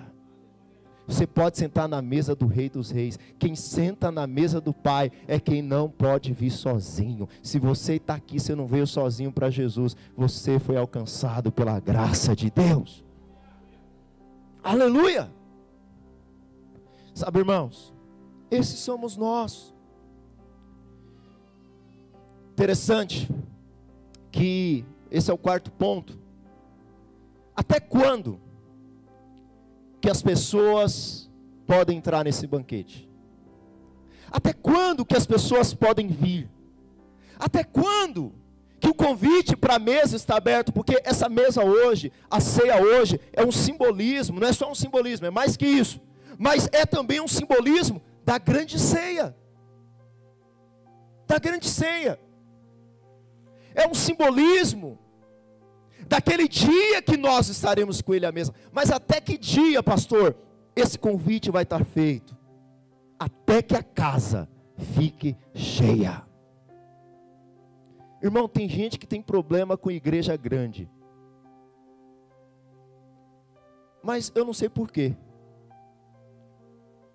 Você 1.09 1.25
pode 1.25 1.57
sentar 1.57 1.89
na 1.89 2.03
mesa 2.03 2.35
do 2.35 2.45
Rei 2.45 2.69
dos 2.69 2.91
Reis. 2.91 3.17
Quem 3.39 3.55
senta 3.55 4.11
na 4.11 4.27
mesa 4.27 4.61
do 4.61 4.71
Pai 4.71 5.11
é 5.27 5.39
quem 5.39 5.59
não 5.59 5.89
pode 5.89 6.31
vir 6.31 6.51
sozinho. 6.51 7.27
Se 7.41 7.57
você 7.57 7.95
está 7.95 8.13
aqui, 8.13 8.39
você 8.39 8.53
não 8.53 8.67
veio 8.67 8.85
sozinho 8.85 9.31
para 9.31 9.49
Jesus, 9.49 9.97
você 10.15 10.59
foi 10.59 10.77
alcançado 10.77 11.51
pela 11.51 11.79
graça 11.79 12.35
de 12.35 12.51
Deus. 12.51 13.03
Aleluia! 14.63 15.31
Sabe, 17.15 17.39
irmãos, 17.39 17.91
esses 18.51 18.79
somos 18.79 19.17
nós. 19.17 19.73
Interessante 22.51 23.27
que 24.31 24.85
esse 25.09 25.31
é 25.31 25.33
o 25.33 25.37
quarto 25.39 25.71
ponto. 25.71 26.19
Até 27.55 27.79
quando? 27.79 28.39
Que 30.01 30.09
as 30.09 30.21
pessoas 30.21 31.29
podem 31.65 31.97
entrar 31.97 32.23
nesse 32.23 32.47
banquete? 32.47 33.09
Até 34.31 34.53
quando 34.53 35.05
que 35.05 35.15
as 35.15 35.25
pessoas 35.25 35.73
podem 35.73 36.07
vir? 36.07 36.49
Até 37.37 37.63
quando 37.63 38.33
que 38.79 38.89
o 38.89 38.93
convite 38.93 39.55
para 39.55 39.75
a 39.75 39.79
mesa 39.79 40.15
está 40.15 40.37
aberto? 40.37 40.71
Porque 40.71 41.01
essa 41.03 41.27
mesa 41.27 41.63
hoje, 41.63 42.11
a 42.29 42.39
ceia 42.39 42.81
hoje, 42.81 43.19
é 43.33 43.43
um 43.43 43.51
simbolismo, 43.51 44.39
não 44.39 44.47
é 44.47 44.53
só 44.53 44.71
um 44.71 44.75
simbolismo, 44.75 45.25
é 45.25 45.29
mais 45.29 45.57
que 45.57 45.65
isso. 45.65 45.99
Mas 46.37 46.69
é 46.71 46.85
também 46.85 47.19
um 47.19 47.27
simbolismo 47.27 48.01
da 48.23 48.37
grande 48.37 48.79
ceia. 48.79 49.35
Da 51.27 51.37
grande 51.37 51.67
ceia. 51.67 52.19
É 53.75 53.87
um 53.87 53.93
simbolismo 53.93 54.97
daquele 56.09 56.47
dia 56.47 57.01
que 57.03 57.15
nós 57.15 57.47
estaremos 57.49 58.01
com 58.01 58.15
Ele 58.15 58.25
à 58.25 58.31
mesa. 58.31 58.53
Mas 58.71 58.91
até 58.91 59.21
que 59.21 59.37
dia, 59.37 59.83
pastor, 59.83 60.35
esse 60.75 60.97
convite 60.97 61.51
vai 61.51 61.63
estar 61.63 61.85
feito? 61.85 62.35
Até 63.17 63.61
que 63.61 63.75
a 63.75 63.83
casa 63.83 64.49
fique 64.95 65.37
cheia. 65.53 66.25
Irmão, 68.21 68.49
tem 68.49 68.67
gente 68.67 68.97
que 68.97 69.05
tem 69.05 69.21
problema 69.21 69.77
com 69.77 69.91
igreja 69.91 70.35
grande. 70.35 70.89
Mas 74.01 74.31
eu 74.33 74.43
não 74.43 74.53
sei 74.53 74.67
porquê. 74.67 75.15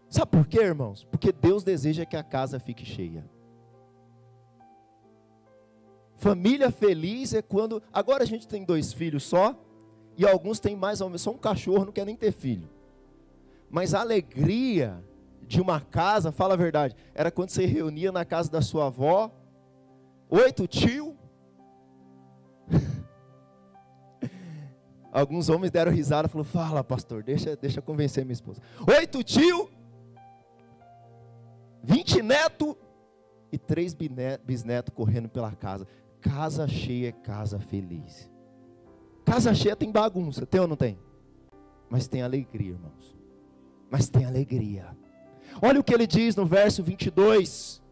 Sabe 0.09 0.31
por 0.31 0.47
quê, 0.47 0.61
irmãos? 0.61 1.05
Porque 1.05 1.33
Deus 1.33 1.65
deseja 1.65 2.07
que 2.07 2.17
a 2.17 2.23
casa 2.23 2.61
fique 2.61 2.85
cheia. 2.85 3.29
Família 6.25 6.71
feliz 6.71 7.35
é 7.35 7.43
quando. 7.43 7.83
Agora 7.93 8.23
a 8.23 8.27
gente 8.27 8.49
tem 8.49 8.65
dois 8.65 8.95
filhos 8.95 9.25
só, 9.25 9.55
e 10.17 10.27
alguns 10.27 10.59
têm 10.59 10.75
mais 10.75 11.03
ou 11.03 11.09
menos. 11.09 11.21
Só 11.21 11.31
um 11.31 11.37
cachorro 11.37 11.85
não 11.85 11.93
quer 11.93 12.07
nem 12.07 12.17
ter 12.17 12.33
filho. 12.33 12.67
Mas 13.69 13.93
a 13.93 14.01
alegria 14.01 15.05
de 15.43 15.61
uma 15.61 15.83
casa, 15.83 16.33
fala 16.33 16.55
a 16.55 16.57
verdade, 16.57 16.97
era 17.15 17.31
quando 17.31 17.51
você 17.51 17.67
reunia 17.67 18.11
na 18.11 18.25
casa 18.25 18.51
da 18.51 18.63
sua 18.63 18.87
avó, 18.87 19.31
oito 20.31 20.67
tio. 20.67 21.15
Alguns 25.13 25.51
homens 25.51 25.71
deram 25.71 25.93
risada 25.93 26.27
falaram: 26.27 26.51
Fala, 26.51 26.83
pastor, 26.83 27.23
deixa, 27.23 27.55
deixa 27.55 27.83
convencer 27.83 28.25
minha 28.25 28.33
esposa. 28.33 28.63
Oito 28.99 29.23
tio, 29.23 29.69
vinte 31.83 32.23
neto 32.23 32.75
e 33.53 33.59
três 33.59 33.95
bisnetos 34.43 34.95
correndo 34.95 35.29
pela 35.29 35.53
casa. 35.53 35.87
Casa 36.25 36.67
cheia 36.67 37.11
é 37.11 37.13
casa 37.13 37.61
feliz. 37.61 38.31
Casa 39.27 39.55
cheia 39.55 39.77
tem 39.77 39.93
bagunça, 39.93 40.47
tem 40.47 40.59
ou 40.59 40.67
não 40.67 40.75
tem? 40.75 40.99
Mas 41.91 42.09
tem 42.09 42.23
alegria, 42.23 42.71
irmãos. 42.71 43.15
Mas 43.91 44.09
tem 44.09 44.25
alegria. 44.25 44.97
Olha 45.61 45.79
o 45.79 45.85
que 45.85 45.93
ele 45.93 46.07
diz 46.07 46.35
no 46.35 46.47
verso 46.47 46.83
22. 46.83 47.83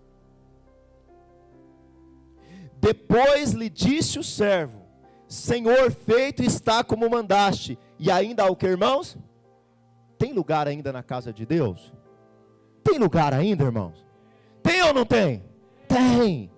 Depois 2.80 3.52
lhe 3.52 3.68
disse 3.68 4.18
o 4.18 4.24
servo: 4.24 4.80
Senhor, 5.28 5.92
feito 5.92 6.42
está 6.42 6.82
como 6.82 7.08
mandaste. 7.10 7.78
E 7.98 8.10
ainda 8.10 8.44
há 8.44 8.50
o 8.50 8.56
que, 8.56 8.66
irmãos? 8.66 9.18
Tem 10.18 10.32
lugar 10.32 10.66
ainda 10.66 10.90
na 10.90 11.02
casa 11.02 11.34
de 11.34 11.44
Deus? 11.44 11.92
Tem 12.82 12.98
lugar 12.98 13.34
ainda, 13.34 13.64
irmãos? 13.64 14.06
Tem 14.62 14.82
ou 14.82 14.94
não 14.94 15.04
tem? 15.04 15.44
Tem 15.86 16.50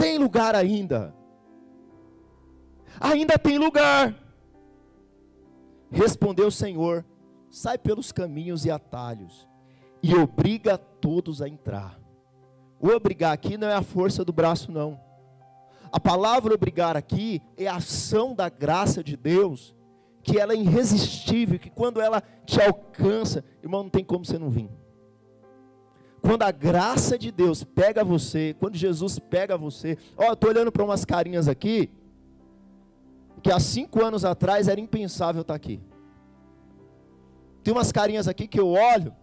tem 0.00 0.18
lugar 0.18 0.54
ainda. 0.54 1.14
Ainda 2.98 3.38
tem 3.38 3.58
lugar. 3.58 4.14
Respondeu 5.90 6.46
o 6.46 6.52
Senhor: 6.52 7.04
sai 7.50 7.76
pelos 7.76 8.10
caminhos 8.10 8.64
e 8.64 8.70
atalhos, 8.70 9.46
e 10.02 10.14
obriga 10.14 10.78
todos 10.78 11.42
a 11.42 11.48
entrar. 11.48 12.00
O 12.80 12.88
obrigar 12.88 13.32
aqui 13.32 13.58
não 13.58 13.68
é 13.68 13.74
a 13.74 13.82
força 13.82 14.24
do 14.24 14.32
braço, 14.32 14.72
não. 14.72 14.98
A 15.92 16.00
palavra 16.00 16.54
obrigar 16.54 16.96
aqui 16.96 17.42
é 17.56 17.66
a 17.66 17.76
ação 17.76 18.34
da 18.34 18.48
graça 18.48 19.04
de 19.04 19.16
Deus, 19.16 19.74
que 20.22 20.38
ela 20.38 20.54
é 20.54 20.56
irresistível, 20.56 21.58
que 21.58 21.68
quando 21.68 22.00
ela 22.00 22.22
te 22.46 22.60
alcança, 22.60 23.44
irmão, 23.62 23.82
não 23.82 23.90
tem 23.90 24.04
como 24.04 24.24
você 24.24 24.38
não 24.38 24.48
vir. 24.48 24.70
Quando 26.22 26.42
a 26.42 26.50
graça 26.50 27.18
de 27.18 27.30
Deus 27.30 27.64
pega 27.64 28.04
você, 28.04 28.54
quando 28.58 28.76
Jesus 28.76 29.18
pega 29.18 29.56
você, 29.56 29.96
ó, 30.16 30.26
eu 30.26 30.32
estou 30.34 30.50
olhando 30.50 30.70
para 30.70 30.84
umas 30.84 31.04
carinhas 31.04 31.48
aqui, 31.48 31.90
que 33.42 33.50
há 33.50 33.58
cinco 33.58 34.04
anos 34.04 34.24
atrás 34.24 34.68
era 34.68 34.80
impensável 34.80 35.40
estar 35.42 35.54
tá 35.54 35.56
aqui. 35.56 35.80
Tem 37.62 37.72
umas 37.72 37.90
carinhas 37.90 38.28
aqui 38.28 38.46
que 38.46 38.60
eu 38.60 38.68
olho, 38.68 39.14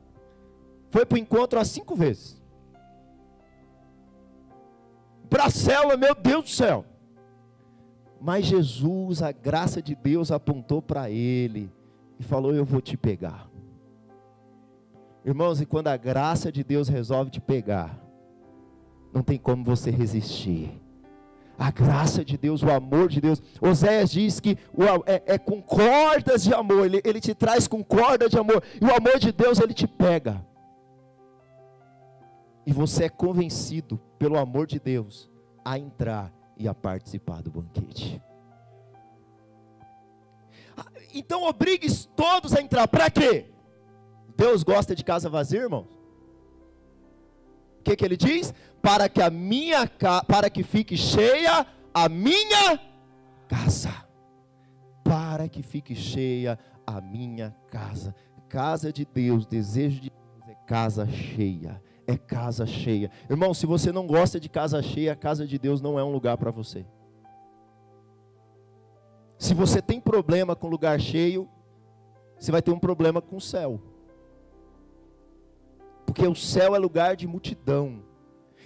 foi 0.89 1.05
para 1.05 1.15
o 1.15 1.19
encontro 1.19 1.59
há 1.59 1.65
cinco 1.65 1.95
vezes. 1.95 2.41
Para 5.29 5.45
a 5.45 5.49
célula, 5.49 5.97
meu 5.97 6.15
Deus 6.15 6.43
do 6.45 6.49
céu. 6.49 6.85
Mas 8.19 8.45
Jesus, 8.45 9.21
a 9.21 9.31
graça 9.31 9.81
de 9.81 9.93
Deus 9.93 10.31
apontou 10.31 10.81
para 10.81 11.09
ele 11.09 11.71
e 12.19 12.23
falou: 12.23 12.53
Eu 12.53 12.65
vou 12.65 12.81
te 12.81 12.97
pegar. 12.97 13.47
Irmãos, 15.27 15.59
e 15.59 15.65
quando 15.65 15.89
a 15.89 15.97
graça 15.97 16.49
de 16.49 16.63
Deus 16.63 16.87
resolve 16.87 17.29
te 17.29 17.41
pegar, 17.41 18.01
não 19.13 19.21
tem 19.21 19.37
como 19.37 19.61
você 19.61 19.91
resistir. 19.91 20.81
A 21.59 21.69
graça 21.69 22.23
de 22.23 22.37
Deus, 22.37 22.63
o 22.63 22.71
amor 22.71 23.09
de 23.09 23.19
Deus. 23.19 23.43
Oséias 23.59 24.09
diz 24.09 24.39
que 24.39 24.57
é, 25.05 25.33
é, 25.33 25.37
com 25.37 25.61
cordas 25.61 26.45
de 26.45 26.53
amor, 26.53 26.85
ele, 26.85 27.01
ele 27.03 27.19
te 27.19 27.35
traz 27.35 27.67
com 27.67 27.83
corda 27.83 28.29
de 28.29 28.37
amor, 28.39 28.63
e 28.81 28.85
o 28.85 28.95
amor 28.95 29.19
de 29.19 29.33
Deus 29.33 29.59
ele 29.59 29.73
te 29.73 29.85
pega. 29.85 30.41
E 32.65 32.71
você 32.71 33.03
é 33.03 33.09
convencido 33.09 33.99
pelo 34.17 34.37
amor 34.37 34.65
de 34.65 34.79
Deus 34.79 35.29
a 35.65 35.77
entrar 35.77 36.31
e 36.55 36.69
a 36.69 36.73
participar 36.73 37.41
do 37.41 37.51
banquete. 37.51 38.21
Ah, 40.77 40.85
então 41.13 41.43
obrigue 41.43 41.93
todos 42.15 42.55
a 42.55 42.61
entrar, 42.61 42.87
para 42.87 43.09
quê? 43.09 43.56
Deus 44.37 44.61
gosta 44.61 44.95
de 44.95 45.03
casa 45.03 45.27
vazia, 45.29 45.61
irmãos? 45.61 45.87
O 47.79 47.83
que, 47.83 47.95
que 47.95 48.05
ele 48.05 48.15
diz? 48.15 48.53
Para 48.81 49.09
que 49.09 49.21
a 49.21 49.31
minha 49.31 49.89
para 50.27 50.49
que 50.49 50.61
fique 50.61 50.95
cheia 50.95 51.65
a 51.91 52.07
minha 52.07 52.79
casa. 53.47 54.05
Para 55.03 55.49
que 55.49 55.63
fique 55.63 55.95
cheia 55.95 56.59
a 56.85 57.01
minha 57.01 57.55
casa. 57.71 58.13
Casa 58.47 58.93
de 58.93 59.05
Deus, 59.05 59.47
desejo 59.47 60.01
de 60.01 60.11
Deus 60.11 60.49
é 60.49 60.55
casa 60.67 61.07
cheia. 61.07 61.81
É 62.05 62.15
casa 62.15 62.67
cheia. 62.67 63.09
Irmão, 63.27 63.53
se 63.53 63.65
você 63.65 63.91
não 63.91 64.05
gosta 64.05 64.39
de 64.39 64.47
casa 64.47 64.81
cheia, 64.83 65.13
a 65.13 65.15
casa 65.15 65.47
de 65.47 65.57
Deus 65.57 65.81
não 65.81 65.97
é 65.97 66.03
um 66.03 66.11
lugar 66.11 66.37
para 66.37 66.51
você. 66.51 66.85
Se 69.39 69.53
você 69.55 69.81
tem 69.81 69.99
problema 69.99 70.55
com 70.55 70.67
lugar 70.67 70.99
cheio, 70.99 71.49
você 72.37 72.51
vai 72.51 72.61
ter 72.61 72.71
um 72.71 72.79
problema 72.79 73.21
com 73.21 73.37
o 73.37 73.41
céu 73.41 73.81
porque 76.17 76.27
o 76.27 76.35
céu 76.35 76.75
é 76.75 76.79
lugar 76.79 77.15
de 77.15 77.27
multidão, 77.27 77.99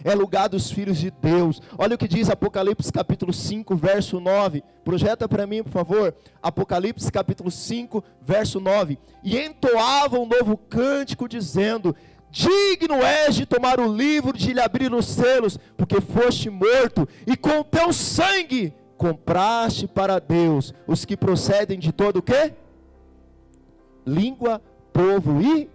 é 0.05 0.15
lugar 0.15 0.47
dos 0.47 0.71
filhos 0.71 0.97
de 0.97 1.11
Deus. 1.11 1.61
Olha 1.77 1.95
o 1.95 1.97
que 1.97 2.07
diz 2.07 2.29
Apocalipse 2.29 2.93
capítulo 2.93 3.33
5, 3.33 3.75
verso 3.75 4.21
9. 4.21 4.63
Projeta 4.85 5.27
para 5.27 5.45
mim, 5.45 5.61
por 5.61 5.69
favor. 5.69 6.15
Apocalipse 6.41 7.11
capítulo 7.11 7.51
5, 7.51 8.01
verso 8.21 8.61
9. 8.61 8.97
E 9.21 9.37
entoava 9.37 10.17
um 10.17 10.25
novo 10.25 10.55
cântico, 10.55 11.27
dizendo: 11.27 11.93
Digno 12.29 13.03
és 13.03 13.35
de 13.35 13.45
tomar 13.45 13.81
o 13.81 13.93
livro, 13.93 14.31
de 14.31 14.53
lhe 14.53 14.61
abrir 14.61 14.93
os 14.93 15.05
selos, 15.05 15.59
porque 15.75 15.99
foste 15.99 16.49
morto, 16.49 17.05
e 17.27 17.35
com 17.35 17.63
teu 17.63 17.91
sangue 17.91 18.73
compraste 18.95 19.87
para 19.87 20.19
Deus 20.19 20.73
os 20.87 21.03
que 21.03 21.17
procedem 21.17 21.77
de 21.77 21.91
todo 21.91 22.17
o 22.17 22.23
quê? 22.23 22.53
Língua, 24.05 24.61
povo 24.93 25.41
e 25.41 25.69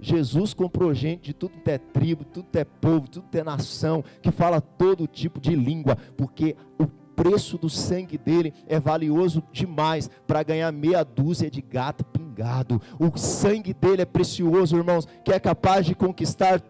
Jesus 0.00 0.52
comprou 0.52 0.92
gente 0.92 1.22
de 1.22 1.32
tudo 1.32 1.60
que 1.62 1.70
é 1.70 1.78
tribo, 1.78 2.24
tudo 2.24 2.48
que 2.50 2.58
é 2.58 2.64
povo, 2.64 3.08
tudo 3.08 3.28
que 3.30 3.38
é 3.38 3.44
nação, 3.44 4.04
que 4.20 4.30
fala 4.30 4.60
todo 4.60 5.06
tipo 5.06 5.40
de 5.40 5.54
língua, 5.54 5.96
porque 6.16 6.56
o 6.78 6.86
preço 7.14 7.56
do 7.56 7.70
sangue 7.70 8.18
dele 8.18 8.52
é 8.66 8.78
valioso 8.78 9.42
demais 9.52 10.10
para 10.26 10.42
ganhar 10.42 10.70
meia 10.72 11.04
dúzia 11.04 11.50
de 11.50 11.62
gato 11.62 12.04
pingado. 12.04 12.80
O 12.98 13.16
sangue 13.16 13.72
dele 13.72 14.02
é 14.02 14.04
precioso, 14.06 14.76
irmãos, 14.76 15.06
que 15.24 15.32
é 15.32 15.38
capaz 15.38 15.86
de 15.86 15.94
conquistar 15.94 16.60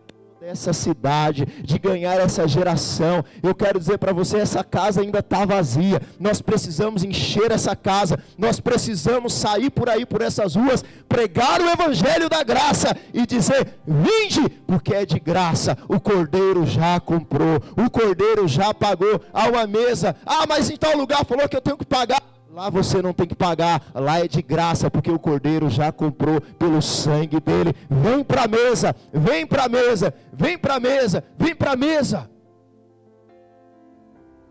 essa 0.46 0.72
cidade, 0.74 1.46
de 1.62 1.78
ganhar 1.78 2.20
essa 2.20 2.46
geração. 2.46 3.24
Eu 3.42 3.54
quero 3.54 3.78
dizer 3.78 3.98
para 3.98 4.12
você: 4.12 4.38
essa 4.38 4.62
casa 4.62 5.00
ainda 5.00 5.20
está 5.20 5.44
vazia. 5.44 6.00
Nós 6.20 6.42
precisamos 6.42 7.02
encher 7.02 7.50
essa 7.50 7.74
casa. 7.74 8.18
Nós 8.36 8.60
precisamos 8.60 9.32
sair 9.32 9.70
por 9.70 9.88
aí, 9.88 10.04
por 10.04 10.20
essas 10.20 10.54
ruas, 10.54 10.84
pregar 11.08 11.60
o 11.60 11.68
evangelho 11.68 12.28
da 12.28 12.42
graça 12.42 12.94
e 13.12 13.26
dizer: 13.26 13.78
vinde, 13.86 14.48
porque 14.66 14.94
é 14.94 15.06
de 15.06 15.18
graça. 15.18 15.78
O 15.88 15.98
cordeiro 15.98 16.66
já 16.66 17.00
comprou, 17.00 17.62
o 17.76 17.90
cordeiro 17.90 18.46
já 18.46 18.74
pagou. 18.74 19.20
Há 19.32 19.48
uma 19.48 19.66
mesa. 19.66 20.14
Ah, 20.26 20.44
mas 20.46 20.68
em 20.68 20.76
tal 20.76 20.96
lugar 20.96 21.24
falou 21.24 21.48
que 21.48 21.56
eu 21.56 21.62
tenho 21.62 21.78
que 21.78 21.86
pagar. 21.86 22.33
Lá 22.54 22.70
você 22.70 23.02
não 23.02 23.12
tem 23.12 23.26
que 23.26 23.34
pagar, 23.34 23.84
lá 23.92 24.20
é 24.20 24.28
de 24.28 24.40
graça, 24.40 24.88
porque 24.88 25.10
o 25.10 25.18
cordeiro 25.18 25.68
já 25.68 25.90
comprou 25.90 26.40
pelo 26.40 26.80
sangue 26.80 27.40
dele. 27.40 27.74
Vem 27.90 28.22
para 28.22 28.44
a 28.44 28.46
mesa, 28.46 28.94
vem 29.12 29.44
para 29.44 29.64
a 29.64 29.68
mesa, 29.68 30.14
vem 30.32 30.56
para 30.56 30.74
a 30.76 30.80
mesa, 30.80 31.24
vem 31.36 31.52
para 31.52 31.72
a 31.72 31.76
mesa. 31.76 32.30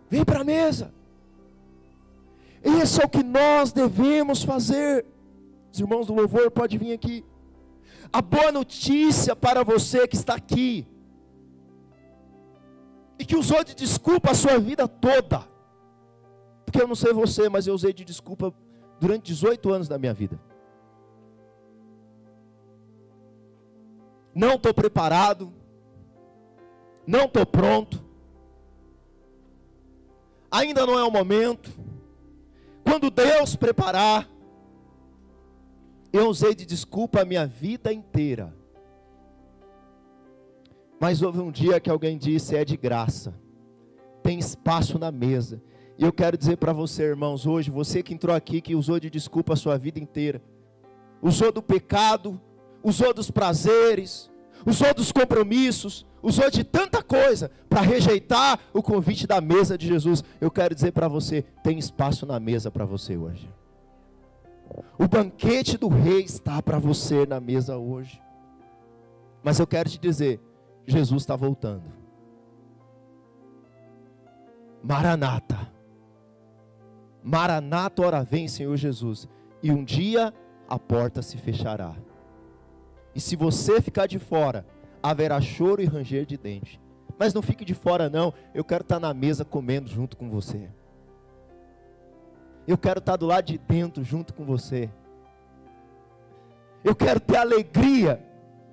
Vem 0.09 0.25
para 0.25 0.41
a 0.41 0.43
mesa. 0.43 0.93
Esse 2.61 3.01
é 3.01 3.05
o 3.05 3.09
que 3.09 3.23
nós 3.23 3.71
devemos 3.71 4.43
fazer. 4.43 5.05
Os 5.71 5.79
irmãos 5.79 6.05
do 6.05 6.13
louvor 6.13 6.51
pode 6.51 6.77
vir 6.77 6.91
aqui. 6.91 7.23
A 8.11 8.21
boa 8.21 8.51
notícia 8.51 9.33
para 9.33 9.63
você 9.63 10.05
que 10.09 10.17
está 10.17 10.35
aqui 10.35 10.85
e 13.17 13.23
que 13.23 13.37
usou 13.37 13.63
de 13.63 13.73
desculpa 13.73 14.31
a 14.31 14.35
sua 14.35 14.59
vida 14.59 14.89
toda 14.89 15.52
Porque 16.73 16.83
eu 16.83 16.87
não 16.87 16.95
sei 16.95 17.13
você, 17.13 17.47
mas 17.49 17.67
eu 17.67 17.73
usei 17.75 17.93
de 17.93 18.03
desculpa 18.03 18.51
durante 18.99 19.25
18 19.25 19.71
anos 19.71 19.87
da 19.87 19.99
minha 19.99 20.11
vida. 20.11 20.41
Não 24.33 24.55
estou 24.55 24.73
preparado, 24.73 25.53
não 27.05 27.25
estou 27.25 27.45
pronto, 27.45 28.03
ainda 30.49 30.83
não 30.87 30.97
é 30.97 31.03
o 31.03 31.11
momento. 31.11 31.69
Quando 32.83 33.11
Deus 33.11 33.55
preparar, 33.55 34.27
eu 36.11 36.27
usei 36.27 36.55
de 36.55 36.65
desculpa 36.65 37.21
a 37.21 37.25
minha 37.25 37.45
vida 37.45 37.93
inteira. 37.93 38.51
Mas 40.99 41.21
houve 41.21 41.39
um 41.39 41.51
dia 41.51 41.79
que 41.79 41.91
alguém 41.91 42.17
disse: 42.17 42.55
é 42.55 42.65
de 42.65 42.75
graça, 42.75 43.39
tem 44.23 44.39
espaço 44.39 44.97
na 44.97 45.11
mesa. 45.11 45.61
E 45.97 46.03
eu 46.03 46.11
quero 46.11 46.37
dizer 46.37 46.57
para 46.57 46.73
você, 46.73 47.03
irmãos, 47.03 47.45
hoje, 47.45 47.69
você 47.69 48.01
que 48.01 48.13
entrou 48.13 48.35
aqui, 48.35 48.61
que 48.61 48.75
usou 48.75 48.99
de 48.99 49.09
desculpa 49.09 49.53
a 49.53 49.55
sua 49.55 49.77
vida 49.77 49.99
inteira, 49.99 50.41
usou 51.21 51.51
do 51.51 51.61
pecado, 51.61 52.39
usou 52.83 53.13
dos 53.13 53.29
prazeres, 53.29 54.29
usou 54.65 54.93
dos 54.93 55.11
compromissos, 55.11 56.05
usou 56.21 56.49
de 56.49 56.63
tanta 56.63 57.03
coisa 57.03 57.51
para 57.69 57.81
rejeitar 57.81 58.59
o 58.73 58.81
convite 58.81 59.27
da 59.27 59.39
mesa 59.39 59.77
de 59.77 59.87
Jesus. 59.87 60.23
Eu 60.41 60.49
quero 60.49 60.73
dizer 60.73 60.91
para 60.91 61.07
você: 61.07 61.43
tem 61.63 61.77
espaço 61.77 62.25
na 62.25 62.39
mesa 62.39 62.71
para 62.71 62.85
você 62.85 63.15
hoje. 63.15 63.49
O 64.97 65.07
banquete 65.07 65.77
do 65.77 65.87
rei 65.87 66.21
está 66.21 66.61
para 66.61 66.79
você 66.79 67.25
na 67.25 67.39
mesa 67.39 67.77
hoje. 67.77 68.21
Mas 69.43 69.59
eu 69.59 69.67
quero 69.67 69.89
te 69.89 69.99
dizer: 69.99 70.39
Jesus 70.87 71.21
está 71.21 71.35
voltando. 71.35 71.83
Maranata. 74.81 75.72
Maranata, 77.23 78.01
ora 78.01 78.23
vem, 78.23 78.47
Senhor 78.47 78.75
Jesus. 78.75 79.27
E 79.61 79.71
um 79.71 79.83
dia 79.83 80.33
a 80.67 80.77
porta 80.77 81.21
se 81.21 81.37
fechará. 81.37 81.95
E 83.15 83.21
se 83.21 83.35
você 83.35 83.81
ficar 83.81 84.07
de 84.07 84.19
fora, 84.19 84.65
haverá 85.01 85.39
choro 85.39 85.81
e 85.81 85.85
ranger 85.85 86.25
de 86.25 86.37
dente. 86.37 86.81
Mas 87.17 87.33
não 87.33 87.41
fique 87.41 87.63
de 87.63 87.73
fora, 87.73 88.09
não. 88.09 88.33
Eu 88.53 88.63
quero 88.63 88.81
estar 88.81 88.99
na 88.99 89.13
mesa 89.13 89.45
comendo 89.45 89.89
junto 89.89 90.17
com 90.17 90.29
você. 90.29 90.69
Eu 92.67 92.77
quero 92.77 92.99
estar 92.99 93.15
do 93.15 93.25
lado 93.25 93.45
de 93.45 93.57
dentro 93.57 94.03
junto 94.03 94.33
com 94.33 94.45
você. 94.45 94.89
Eu 96.83 96.95
quero 96.95 97.19
ter 97.19 97.37
alegria 97.37 98.21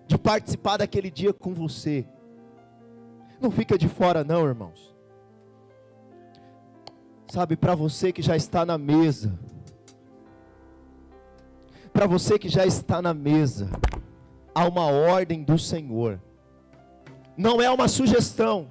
de 0.07 0.19
participar 0.19 0.79
daquele 0.79 1.11
dia 1.11 1.33
com 1.33 1.55
você. 1.55 2.07
Não 3.41 3.51
fica 3.51 3.79
de 3.79 3.89
fora, 3.89 4.25
não, 4.25 4.47
irmãos. 4.47 4.90
Sabe, 7.31 7.57
para 7.57 7.77
você 7.77 8.13
que 8.13 8.23
já 8.23 8.35
está 8.35 8.67
na 8.67 8.77
mesa, 8.77 9.39
para 11.93 12.05
você 12.05 12.37
que 12.37 12.49
já 12.49 12.67
está 12.67 13.01
na 13.01 13.15
mesa, 13.15 13.71
há 14.53 14.67
uma 14.67 14.87
ordem 14.87 15.45
do 15.45 15.57
Senhor, 15.57 16.21
não 17.37 17.63
é 17.63 17.71
uma 17.71 17.87
sugestão. 17.87 18.69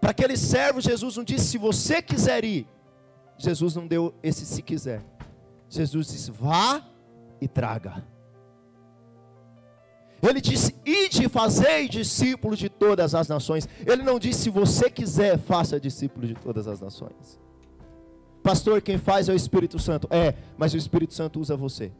Para 0.00 0.12
aquele 0.12 0.38
servo, 0.38 0.80
Jesus 0.80 1.18
não 1.18 1.22
disse: 1.22 1.48
se 1.48 1.58
você 1.58 2.00
quiser 2.00 2.46
ir, 2.46 2.66
Jesus 3.36 3.76
não 3.76 3.86
deu 3.86 4.14
esse 4.22 4.46
se 4.46 4.62
quiser. 4.62 5.02
Jesus 5.68 6.06
disse: 6.08 6.30
vá 6.30 6.82
e 7.42 7.46
traga. 7.46 8.02
Ele 10.22 10.40
disse: 10.40 10.74
Ide 10.86 11.28
fazei 11.28 11.88
discípulos 11.88 12.58
de 12.58 12.68
todas 12.68 13.14
as 13.14 13.26
nações. 13.26 13.68
Ele 13.84 14.04
não 14.04 14.20
disse: 14.20 14.44
Se 14.44 14.50
você 14.50 14.88
quiser, 14.88 15.36
faça 15.36 15.80
discípulos 15.80 16.28
de 16.28 16.34
todas 16.36 16.68
as 16.68 16.80
nações. 16.80 17.40
Pastor, 18.40 18.80
quem 18.80 18.98
faz 18.98 19.28
é 19.28 19.32
o 19.32 19.36
Espírito 19.36 19.78
Santo. 19.80 20.06
É, 20.10 20.34
mas 20.56 20.72
o 20.74 20.76
Espírito 20.76 21.12
Santo 21.12 21.40
usa 21.40 21.56
você. 21.56 21.92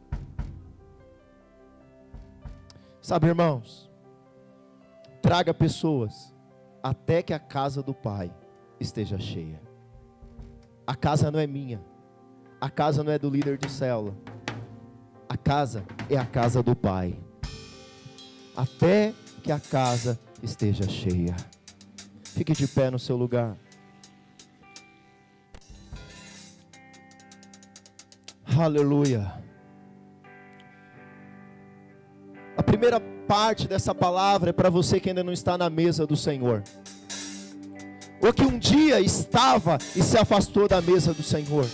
Sabe, 3.01 3.27
irmãos, 3.27 3.89
traga 5.21 5.53
pessoas 5.53 6.33
até 6.81 7.21
que 7.21 7.33
a 7.33 7.39
casa 7.39 7.83
do 7.83 7.93
Pai 7.93 8.33
esteja 8.79 9.19
cheia. 9.19 9.61
A 10.87 10.95
casa 10.95 11.29
não 11.29 11.39
é 11.39 11.47
minha, 11.47 11.81
a 12.59 12.69
casa 12.69 13.03
não 13.03 13.11
é 13.11 13.19
do 13.19 13.29
líder 13.29 13.57
de 13.57 13.69
célula, 13.69 14.15
a 15.27 15.37
casa 15.37 15.85
é 16.09 16.17
a 16.17 16.25
casa 16.25 16.61
do 16.61 16.75
Pai 16.75 17.17
até 18.55 19.13
que 19.43 19.51
a 19.51 19.59
casa 19.59 20.19
esteja 20.41 20.87
cheia. 20.87 21.35
Fique 22.23 22.53
de 22.53 22.67
pé 22.67 22.89
no 22.89 22.99
seu 22.99 23.15
lugar. 23.15 23.55
Aleluia. 28.57 29.33
A 32.55 32.61
primeira 32.61 32.99
parte 33.27 33.67
dessa 33.67 33.95
palavra 33.95 34.51
é 34.51 34.53
para 34.53 34.69
você 34.69 34.99
que 34.99 35.09
ainda 35.09 35.23
não 35.23 35.33
está 35.33 35.57
na 35.57 35.69
mesa 35.69 36.05
do 36.05 36.15
Senhor. 36.15 36.63
Ou 38.21 38.31
que 38.31 38.43
um 38.43 38.57
dia 38.57 39.01
estava 39.01 39.77
e 39.95 40.01
se 40.01 40.17
afastou 40.17 40.67
da 40.67 40.81
mesa 40.81 41.13
do 41.13 41.23
Senhor. 41.23 41.65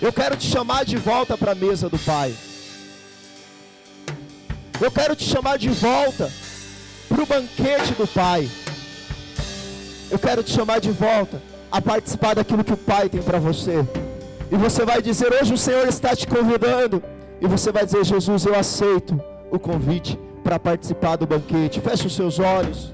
Eu 0.00 0.12
quero 0.12 0.36
te 0.36 0.46
chamar 0.46 0.84
de 0.84 0.96
volta 0.96 1.36
para 1.36 1.52
a 1.52 1.54
mesa 1.54 1.88
do 1.88 1.98
Pai. 1.98 2.34
Eu 4.82 4.90
quero 4.90 5.14
te 5.14 5.22
chamar 5.22 5.58
de 5.58 5.70
volta 5.70 6.28
para 7.08 7.22
o 7.22 7.26
banquete 7.26 7.92
do 7.94 8.04
Pai. 8.04 8.50
Eu 10.10 10.18
quero 10.18 10.42
te 10.42 10.50
chamar 10.50 10.80
de 10.80 10.90
volta 10.90 11.40
a 11.70 11.80
participar 11.80 12.34
daquilo 12.34 12.64
que 12.64 12.72
o 12.72 12.76
Pai 12.76 13.08
tem 13.08 13.22
para 13.22 13.38
você. 13.38 13.86
E 14.50 14.56
você 14.56 14.84
vai 14.84 15.00
dizer: 15.00 15.32
Hoje 15.32 15.54
o 15.54 15.58
Senhor 15.58 15.86
está 15.86 16.16
te 16.16 16.26
convidando. 16.26 17.00
E 17.40 17.46
você 17.46 17.70
vai 17.70 17.84
dizer: 17.84 18.04
Jesus, 18.04 18.44
eu 18.44 18.56
aceito 18.56 19.22
o 19.52 19.58
convite 19.58 20.18
para 20.42 20.58
participar 20.58 21.14
do 21.14 21.28
banquete. 21.28 21.80
Feche 21.80 22.08
os 22.08 22.16
seus 22.16 22.40
olhos. 22.40 22.92